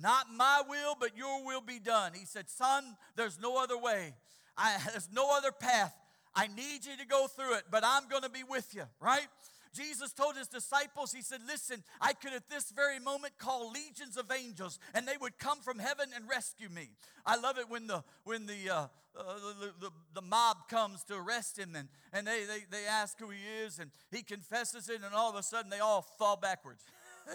not 0.00 0.26
my 0.34 0.62
will, 0.68 0.96
but 0.98 1.16
your 1.16 1.44
will 1.44 1.60
be 1.60 1.78
done. 1.78 2.12
He 2.14 2.24
said, 2.24 2.48
Son, 2.48 2.96
there's 3.16 3.38
no 3.40 3.62
other 3.62 3.78
way. 3.78 4.14
I, 4.56 4.78
there's 4.90 5.08
no 5.12 5.36
other 5.36 5.52
path. 5.52 5.94
I 6.34 6.46
need 6.46 6.84
you 6.84 6.96
to 6.98 7.06
go 7.06 7.26
through 7.26 7.54
it, 7.54 7.64
but 7.70 7.82
I'm 7.84 8.08
going 8.08 8.22
to 8.22 8.30
be 8.30 8.44
with 8.44 8.74
you, 8.74 8.84
right? 9.00 9.26
Jesus 9.74 10.12
told 10.12 10.36
his 10.36 10.48
disciples, 10.48 11.12
He 11.12 11.22
said, 11.22 11.40
Listen, 11.46 11.82
I 12.00 12.12
could 12.12 12.32
at 12.32 12.48
this 12.48 12.70
very 12.70 12.98
moment 12.98 13.38
call 13.38 13.70
legions 13.70 14.16
of 14.16 14.30
angels, 14.30 14.78
and 14.94 15.06
they 15.06 15.16
would 15.20 15.38
come 15.38 15.60
from 15.60 15.78
heaven 15.78 16.08
and 16.14 16.28
rescue 16.28 16.68
me. 16.68 16.90
I 17.26 17.36
love 17.36 17.58
it 17.58 17.68
when 17.68 17.86
the 17.86 18.02
when 18.24 18.46
the 18.46 18.70
uh, 18.70 18.86
uh, 19.18 19.22
the, 19.60 19.86
the, 19.86 19.90
the, 20.14 20.22
mob 20.22 20.68
comes 20.68 21.02
to 21.04 21.14
arrest 21.16 21.58
him, 21.58 21.74
and, 21.74 21.88
and 22.12 22.24
they, 22.24 22.44
they, 22.44 22.60
they 22.70 22.86
ask 22.86 23.18
who 23.18 23.30
he 23.30 23.40
is, 23.64 23.80
and 23.80 23.90
he 24.12 24.22
confesses 24.22 24.88
it, 24.88 25.00
and 25.04 25.12
all 25.12 25.28
of 25.28 25.34
a 25.34 25.42
sudden 25.42 25.70
they 25.70 25.80
all 25.80 26.02
fall 26.18 26.36
backwards. 26.36 26.84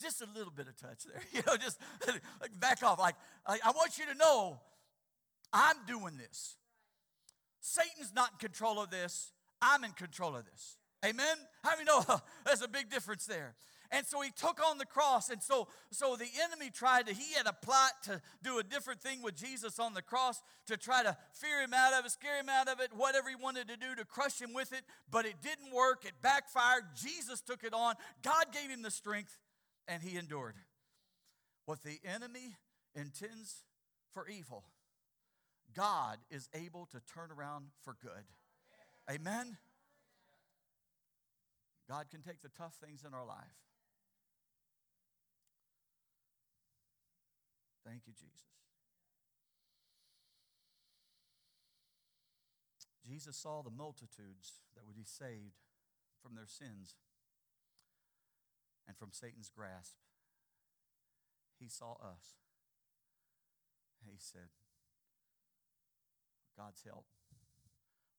just 0.00 0.22
a 0.22 0.26
little 0.34 0.52
bit 0.52 0.68
of 0.68 0.76
touch 0.76 1.04
there, 1.04 1.22
you 1.32 1.42
know, 1.46 1.56
just 1.56 1.78
like 2.40 2.58
back 2.60 2.82
off. 2.82 2.98
Like, 2.98 3.16
I, 3.46 3.58
I 3.64 3.70
want 3.72 3.98
you 3.98 4.06
to 4.06 4.14
know, 4.14 4.60
I'm 5.52 5.76
doing 5.86 6.16
this. 6.16 6.56
Satan's 7.60 8.12
not 8.14 8.32
in 8.32 8.38
control 8.38 8.80
of 8.80 8.90
this. 8.90 9.32
I'm 9.60 9.84
in 9.84 9.92
control 9.92 10.36
of 10.36 10.44
this. 10.44 10.76
Amen? 11.04 11.36
How 11.62 11.74
do 11.74 11.80
you 11.80 11.84
know 11.84 12.04
there's 12.46 12.62
a 12.62 12.68
big 12.68 12.90
difference 12.90 13.26
there? 13.26 13.54
And 13.90 14.04
so 14.06 14.20
he 14.20 14.30
took 14.30 14.60
on 14.64 14.76
the 14.76 14.84
cross. 14.84 15.30
And 15.30 15.42
so, 15.42 15.68
so 15.90 16.16
the 16.16 16.28
enemy 16.44 16.70
tried 16.70 17.06
to, 17.06 17.14
he 17.14 17.34
had 17.34 17.46
a 17.46 17.52
plot 17.52 17.92
to 18.04 18.20
do 18.42 18.58
a 18.58 18.62
different 18.62 19.00
thing 19.00 19.22
with 19.22 19.34
Jesus 19.34 19.78
on 19.78 19.94
the 19.94 20.02
cross 20.02 20.42
to 20.66 20.76
try 20.76 21.02
to 21.02 21.16
fear 21.32 21.62
him 21.62 21.72
out 21.72 21.94
of 21.94 22.04
it, 22.04 22.10
scare 22.10 22.38
him 22.38 22.50
out 22.50 22.68
of 22.68 22.80
it, 22.80 22.90
whatever 22.94 23.30
he 23.30 23.34
wanted 23.34 23.68
to 23.68 23.76
do 23.76 23.94
to 23.96 24.04
crush 24.04 24.40
him 24.40 24.52
with 24.52 24.72
it. 24.72 24.82
But 25.10 25.24
it 25.24 25.36
didn't 25.42 25.74
work. 25.74 26.04
It 26.04 26.12
backfired. 26.20 26.84
Jesus 26.94 27.40
took 27.40 27.64
it 27.64 27.72
on. 27.72 27.94
God 28.22 28.46
gave 28.52 28.70
him 28.70 28.82
the 28.82 28.90
strength, 28.90 29.38
and 29.88 30.02
he 30.02 30.16
endured. 30.16 30.54
What 31.64 31.82
the 31.82 31.98
enemy 32.04 32.56
intends 32.94 33.64
for 34.12 34.28
evil, 34.28 34.64
God 35.74 36.18
is 36.30 36.48
able 36.54 36.86
to 36.92 37.00
turn 37.12 37.30
around 37.30 37.66
for 37.82 37.96
good. 38.00 38.24
Amen? 39.10 39.56
God 41.88 42.06
can 42.10 42.20
take 42.22 42.42
the 42.42 42.50
tough 42.50 42.74
things 42.84 43.02
in 43.06 43.14
our 43.14 43.26
life. 43.26 43.56
Thank 47.86 48.02
you, 48.06 48.12
Jesus. 48.12 48.48
Jesus 53.08 53.36
saw 53.36 53.62
the 53.62 53.70
multitudes 53.70 54.60
that 54.74 54.86
would 54.86 54.96
be 54.96 55.06
saved 55.06 55.56
from 56.22 56.34
their 56.34 56.46
sins 56.46 56.94
and 58.88 58.96
from 58.96 59.12
Satan's 59.12 59.52
grasp. 59.52 59.94
He 61.60 61.68
saw 61.68 62.00
us. 62.00 62.40
He 64.00 64.16
said, 64.16 64.48
God's 66.56 66.82
help, 66.82 67.04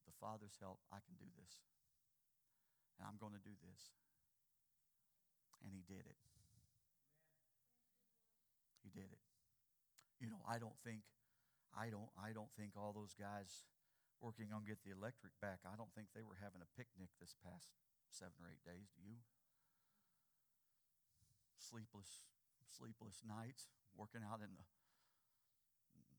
the 0.06 0.14
Father's 0.22 0.62
help, 0.62 0.80
I 0.94 1.02
can 1.02 1.18
do 1.18 1.28
this 1.36 1.60
and 3.00 3.08
I'm 3.08 3.16
going 3.16 3.32
to 3.32 3.40
do 3.40 3.56
this. 3.64 3.96
And 5.64 5.72
he 5.72 5.88
did 5.88 6.04
it. 6.04 6.20
He 8.84 8.92
did 8.92 9.08
it. 9.08 9.24
You 10.20 10.28
know, 10.28 10.44
I 10.44 10.60
don't 10.60 10.76
think, 10.84 11.08
I 11.72 11.88
don't, 11.88 12.12
I 12.20 12.36
don't 12.36 12.52
think 12.60 12.76
all 12.76 12.92
those 12.92 13.16
guys 13.16 13.64
working 14.20 14.52
on 14.52 14.68
get 14.68 14.84
the 14.84 14.92
electric 14.92 15.32
back, 15.40 15.64
I 15.64 15.80
don't 15.80 15.96
think 15.96 16.12
they 16.12 16.28
were 16.28 16.44
having 16.44 16.60
a 16.60 16.76
picnic 16.76 17.08
this 17.24 17.32
past 17.40 17.72
seven 18.12 18.36
or 18.44 18.52
eight 18.52 18.64
days. 18.68 18.92
Do 18.92 19.08
you? 19.08 19.24
Sleepless, 21.60 22.24
sleepless 22.72 23.20
nights, 23.28 23.68
working 23.94 24.24
out 24.24 24.40
in 24.40 24.50
the, 24.56 24.66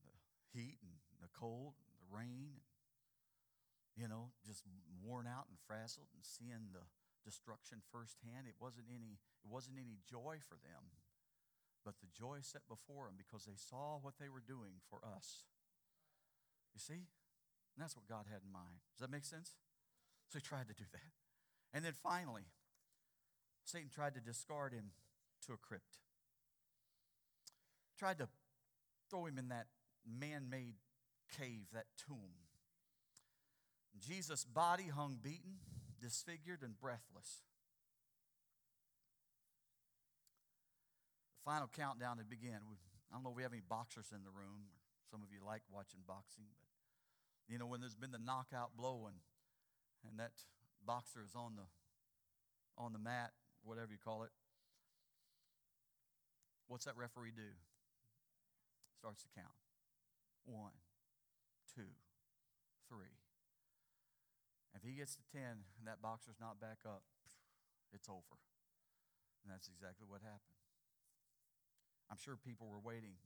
the 0.05 0.13
heat 0.53 0.77
and 0.85 0.93
the 1.17 1.33
cold, 1.33 1.73
and 1.81 1.91
the 1.97 2.07
rain, 2.13 2.61
you 3.97 4.07
know, 4.07 4.31
just 4.45 4.63
worn 5.01 5.25
out 5.25 5.49
and 5.49 5.57
frazzled 5.65 6.13
and 6.13 6.21
seeing 6.21 6.71
the 6.71 6.85
destruction 7.25 7.81
firsthand. 7.91 8.45
It 8.45 8.61
wasn't 8.61 8.87
any, 8.93 9.17
it 9.41 9.49
wasn't 9.49 9.81
any 9.81 9.97
joy 10.05 10.41
for 10.45 10.61
them, 10.61 10.93
but 11.83 11.97
the 11.99 12.09
joy 12.13 12.45
set 12.45 12.69
before 12.69 13.09
them 13.09 13.17
because 13.17 13.49
they 13.49 13.57
saw 13.57 13.97
what 13.97 14.21
they 14.21 14.29
were 14.29 14.45
doing 14.45 14.81
for 14.89 15.01
us. 15.01 15.49
You 16.73 16.79
see? 16.79 17.09
And 17.73 17.79
that's 17.79 17.97
what 17.97 18.07
God 18.07 18.29
had 18.29 18.45
in 18.45 18.51
mind. 18.51 18.85
Does 18.93 19.01
that 19.01 19.11
make 19.11 19.25
sense? 19.25 19.57
So 20.29 20.39
he 20.39 20.43
tried 20.43 20.69
to 20.69 20.77
do 20.77 20.85
that. 20.93 21.11
And 21.73 21.83
then 21.83 21.93
finally, 21.93 22.47
Satan 23.63 23.89
tried 23.89 24.15
to 24.15 24.21
discard 24.21 24.73
him 24.73 24.91
to 25.47 25.53
a 25.53 25.57
crypt. 25.57 25.99
Tried 27.97 28.19
to 28.19 28.27
throw 29.09 29.25
him 29.25 29.37
in 29.37 29.49
that 29.49 29.67
man 30.05 30.49
made 30.49 30.75
cave, 31.37 31.67
that 31.73 31.85
tomb. 32.07 32.47
Jesus' 33.99 34.43
body 34.43 34.87
hung 34.87 35.17
beaten, 35.21 35.59
disfigured, 36.01 36.61
and 36.63 36.79
breathless. 36.79 37.43
The 41.37 41.51
final 41.51 41.67
countdown 41.67 42.17
had 42.17 42.29
begun. 42.29 42.61
I 43.11 43.15
don't 43.15 43.23
know 43.23 43.31
if 43.31 43.35
we 43.35 43.43
have 43.43 43.53
any 43.53 43.61
boxers 43.67 44.07
in 44.11 44.23
the 44.23 44.31
room. 44.31 44.71
Some 45.09 45.21
of 45.21 45.29
you 45.33 45.39
like 45.45 45.61
watching 45.71 45.99
boxing, 46.07 46.45
but 46.47 46.57
you 47.51 47.59
know 47.59 47.67
when 47.67 47.81
there's 47.81 47.95
been 47.95 48.11
the 48.11 48.23
knockout 48.23 48.77
blow 48.77 49.07
and, 49.07 49.17
and 50.07 50.17
that 50.19 50.31
boxer 50.85 51.19
is 51.19 51.35
on 51.35 51.55
the 51.57 51.67
on 52.77 52.93
the 52.93 52.99
mat, 52.99 53.31
whatever 53.63 53.91
you 53.91 53.97
call 54.01 54.23
it. 54.23 54.31
What's 56.67 56.85
that 56.85 56.97
referee 56.97 57.33
do? 57.35 57.55
Starts 58.97 59.23
to 59.23 59.29
count. 59.33 59.55
One, 60.45 60.77
two, 61.75 61.95
three. 62.89 63.17
If 64.75 64.83
he 64.83 64.95
gets 64.95 65.15
to 65.15 65.23
10 65.35 65.41
and 65.77 65.85
that 65.85 66.01
boxer's 66.01 66.39
not 66.39 66.59
back 66.59 66.83
up, 66.87 67.03
it's 67.91 68.07
over. 68.07 68.39
And 69.43 69.51
that's 69.51 69.67
exactly 69.67 70.07
what 70.07 70.21
happened. 70.23 70.59
I'm 72.07 72.19
sure 72.19 72.35
people 72.39 72.67
were 72.67 72.79
waiting. 72.83 73.19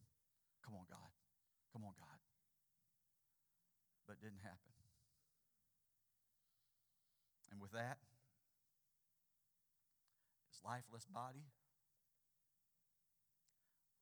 Come 0.66 0.74
on, 0.74 0.90
God. 0.90 1.12
Come 1.74 1.86
on, 1.86 1.94
God. 1.98 2.20
But 4.08 4.22
it 4.22 4.26
didn't 4.26 4.46
happen. 4.46 4.74
And 7.52 7.62
with 7.62 7.72
that, 7.72 7.98
his 10.50 10.60
lifeless 10.66 11.06
body 11.06 11.50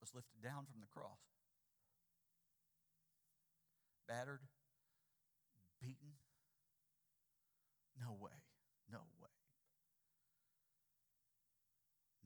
was 0.04 0.12
lifted 0.12 0.44
down 0.44 0.66
from 0.68 0.84
the 0.84 0.92
cross. 0.92 1.32
Battered, 4.06 4.44
beaten, 5.80 6.20
no 7.98 8.12
way. 8.12 8.36
No 8.92 8.98
way. 9.16 9.32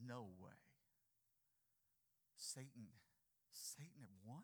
No 0.05 0.27
way. 0.43 0.59
Satan, 2.35 2.91
Satan 3.49 4.01
had 4.01 4.11
won? 4.27 4.43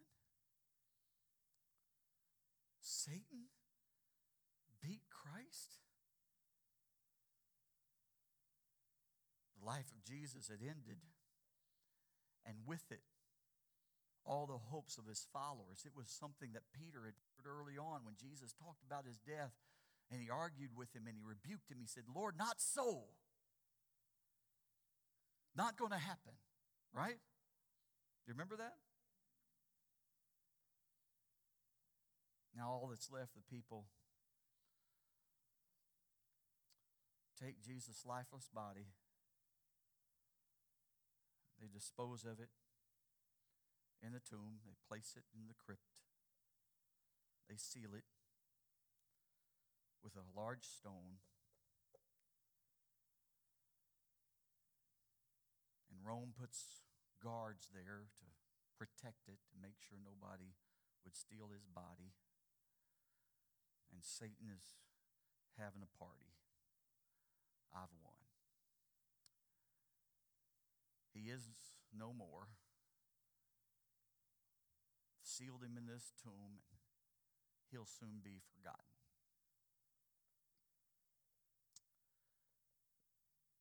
Satan 2.79 3.51
beat 4.81 5.01
Christ? 5.09 5.83
The 9.59 9.65
life 9.65 9.91
of 9.91 10.05
Jesus 10.05 10.47
had 10.47 10.61
ended, 10.61 11.03
and 12.45 12.59
with 12.65 12.85
it, 12.91 13.01
all 14.25 14.47
the 14.49 14.57
hopes 14.57 14.97
of 14.97 15.05
his 15.05 15.27
followers. 15.31 15.85
It 15.85 15.93
was 15.95 16.09
something 16.09 16.49
that 16.53 16.73
Peter 16.73 17.05
had 17.05 17.13
heard 17.37 17.45
early 17.45 17.77
on 17.77 18.01
when 18.03 18.17
Jesus 18.17 18.53
talked 18.57 18.81
about 18.81 19.05
his 19.05 19.21
death. 19.21 19.53
And 20.11 20.21
he 20.21 20.29
argued 20.29 20.71
with 20.75 20.93
him 20.93 21.07
and 21.07 21.15
he 21.15 21.23
rebuked 21.23 21.69
him. 21.69 21.77
He 21.79 21.87
said, 21.87 22.03
Lord, 22.13 22.35
not 22.37 22.57
so. 22.57 23.05
Not 25.55 25.77
going 25.77 25.91
to 25.91 25.97
happen, 25.97 26.33
right? 26.93 27.17
Do 27.17 28.25
you 28.27 28.33
remember 28.33 28.57
that? 28.57 28.75
Now, 32.55 32.69
all 32.69 32.87
that's 32.89 33.11
left, 33.11 33.35
the 33.35 33.55
people 33.55 33.85
take 37.41 37.61
Jesus' 37.61 38.03
lifeless 38.05 38.49
body, 38.53 38.87
they 41.59 41.67
dispose 41.67 42.23
of 42.23 42.39
it 42.39 42.49
in 44.03 44.11
the 44.13 44.23
tomb, 44.23 44.63
they 44.65 44.75
place 44.87 45.13
it 45.15 45.23
in 45.35 45.47
the 45.47 45.57
crypt, 45.57 45.95
they 47.49 47.57
seal 47.57 47.93
it, 47.93 48.05
with 50.03 50.13
a 50.15 50.29
large 50.37 50.65
stone. 50.65 51.23
And 55.89 55.97
Rome 56.05 56.37
puts 56.37 56.85
guards 57.17 57.73
there 57.73 58.05
to 58.21 58.25
protect 58.77 59.25
it, 59.25 59.41
to 59.49 59.57
make 59.57 59.81
sure 59.81 59.97
nobody 59.97 60.53
would 61.03 61.17
steal 61.17 61.49
his 61.49 61.65
body. 61.65 62.13
And 63.89 64.03
Satan 64.03 64.53
is 64.53 64.77
having 65.57 65.81
a 65.81 65.97
party. 65.97 66.37
I've 67.73 67.93
won. 68.03 68.19
He 71.13 71.31
is 71.31 71.49
no 71.95 72.11
more. 72.11 72.51
Sealed 75.35 75.67
him 75.67 75.75
in 75.75 75.83
this 75.83 76.13
tomb, 76.23 76.63
and 76.71 76.79
he'll 77.69 77.83
soon 77.83 78.23
be 78.23 78.39
forgotten. 78.55 78.95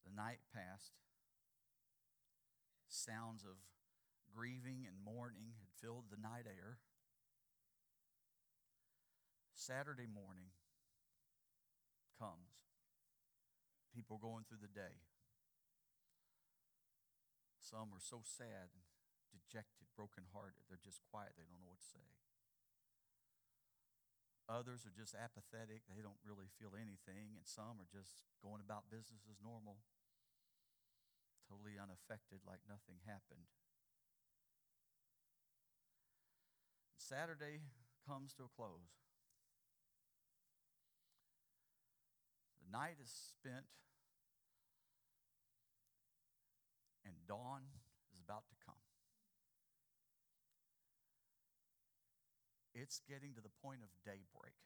The 0.06 0.14
night 0.14 0.38
passed. 0.54 0.94
Sounds 2.86 3.42
of 3.42 3.58
grieving 4.30 4.86
and 4.86 5.02
mourning 5.02 5.58
had 5.58 5.66
filled 5.82 6.14
the 6.14 6.22
night 6.22 6.46
air. 6.46 6.78
Saturday 9.52 10.06
morning 10.06 10.54
comes. 12.20 12.70
People 13.92 14.18
going 14.22 14.44
through 14.46 14.62
the 14.62 14.70
day. 14.70 15.02
Some 17.58 17.90
are 17.90 17.98
so 17.98 18.22
sad 18.22 18.70
dejected, 19.34 19.90
brokenhearted, 19.98 20.62
they're 20.70 20.78
just 20.78 21.02
quiet, 21.10 21.34
they 21.34 21.42
don't 21.42 21.58
know 21.58 21.74
what 21.74 21.82
to 21.82 21.90
say. 21.90 22.06
Others 24.46 24.84
are 24.86 24.94
just 24.94 25.16
apathetic, 25.16 25.82
they 25.90 26.04
don't 26.04 26.20
really 26.22 26.52
feel 26.60 26.76
anything, 26.76 27.34
and 27.34 27.48
some 27.48 27.80
are 27.82 27.90
just 27.90 28.22
going 28.44 28.62
about 28.62 28.92
business 28.92 29.26
as 29.26 29.40
normal, 29.42 29.82
totally 31.48 31.80
unaffected, 31.80 32.44
like 32.46 32.60
nothing 32.68 33.00
happened. 33.08 33.48
Saturday 37.00 37.64
comes 38.06 38.32
to 38.36 38.44
a 38.44 38.52
close. 38.52 39.00
The 42.60 42.68
night 42.72 42.96
is 43.00 43.08
spent, 43.08 43.64
and 47.04 47.14
dawn 47.26 47.60
is 48.12 48.20
about 48.20 48.44
to 48.48 48.56
come. 48.64 48.80
It's 52.74 52.98
getting 53.06 53.38
to 53.38 53.40
the 53.40 53.54
point 53.62 53.86
of 53.86 53.90
daybreak. 54.02 54.58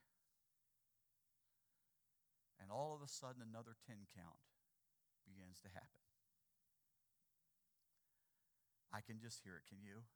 And 2.57 2.73
all 2.73 2.97
of 2.97 3.05
a 3.05 3.09
sudden, 3.09 3.45
another 3.45 3.77
10 3.85 4.09
count 4.17 4.41
begins 5.29 5.61
to 5.61 5.69
happen. 5.69 6.01
I 8.89 9.05
can 9.05 9.21
just 9.21 9.45
hear 9.45 9.61
it. 9.61 9.69
Can 9.69 9.85
you? 9.85 10.09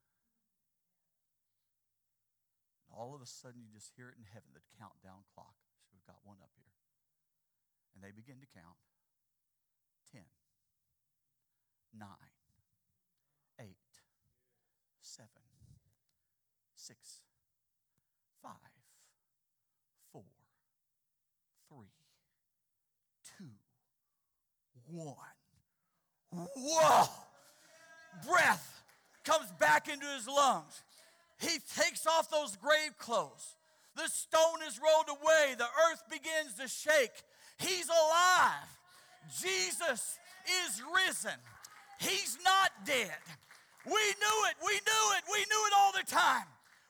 And 2.89 2.97
all 2.97 3.13
of 3.13 3.21
a 3.21 3.29
sudden, 3.29 3.61
you 3.61 3.69
just 3.69 3.93
hear 3.93 4.09
it 4.09 4.17
in 4.17 4.25
heaven, 4.25 4.57
the 4.57 4.65
countdown 4.81 5.21
clock. 5.29 5.53
So 5.85 5.93
we've 5.93 6.09
got 6.09 6.25
one 6.25 6.41
up 6.41 6.57
here. 6.57 6.73
And 7.93 8.01
they 8.01 8.09
begin 8.09 8.41
to 8.41 8.49
count 8.49 8.81
10, 10.09 10.25
9, 11.93 12.09
8, 13.61 13.77
7, 14.97 15.29
6, 16.73 17.21
five, 18.43 18.75
four, 20.11 20.27
three, 21.69 21.95
two, 23.23 23.55
one. 24.93 25.17
Whoa! 26.31 27.05
Breath 28.27 28.83
comes 29.23 29.51
back 29.59 29.89
into 29.89 30.05
his 30.05 30.27
lungs. 30.27 30.81
He 31.39 31.59
takes 31.77 32.05
off 32.07 32.29
those 32.29 32.55
grave 32.57 32.97
clothes. 32.97 33.55
The 33.95 34.07
stone 34.07 34.61
is 34.67 34.79
rolled 34.79 35.09
away. 35.09 35.55
The 35.57 35.67
earth 35.91 36.03
begins 36.09 36.55
to 36.59 36.67
shake. 36.67 37.11
He's 37.59 37.87
alive. 37.87 38.69
Jesus 39.41 40.17
is 40.65 40.81
risen. 40.95 41.37
He's 41.99 42.37
not 42.43 42.71
dead. 42.85 43.15
We 43.85 43.91
knew 43.91 44.39
it. 44.49 44.55
We 44.65 44.73
knew 44.73 45.05
it. 45.17 45.23
We 45.31 45.39
knew 45.39 45.67
it 45.67 45.73
all 45.77 45.91
the 45.91 46.09
time. 46.09 46.45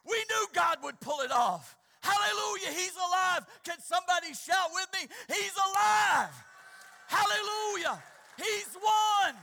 We 0.05 0.17
knew 0.17 0.47
God 0.53 0.77
would 0.83 0.99
pull 0.99 1.21
it 1.21 1.31
off. 1.31 1.75
Hallelujah. 2.01 2.69
He's 2.77 2.95
alive. 2.95 3.45
Can 3.63 3.79
somebody 3.79 4.33
shout 4.33 4.69
with 4.73 4.87
me? 4.93 5.07
He's 5.35 5.53
alive. 5.55 6.33
Hallelujah. 7.07 8.01
He's 8.37 8.75
won. 8.75 9.35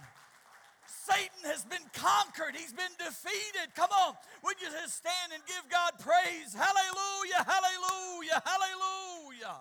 Satan 0.87 1.43
has 1.51 1.65
been 1.65 1.83
conquered. 1.93 2.55
He's 2.55 2.73
been 2.73 2.93
defeated. 2.99 3.75
Come 3.75 3.91
on. 3.91 4.15
Would 4.45 4.61
you 4.61 4.69
just 4.71 4.97
stand 4.97 5.33
and 5.35 5.43
give 5.47 5.63
God 5.71 5.93
praise? 5.99 6.55
Hallelujah, 6.55 7.43
hallelujah, 7.43 8.43
hallelujah. 8.45 9.59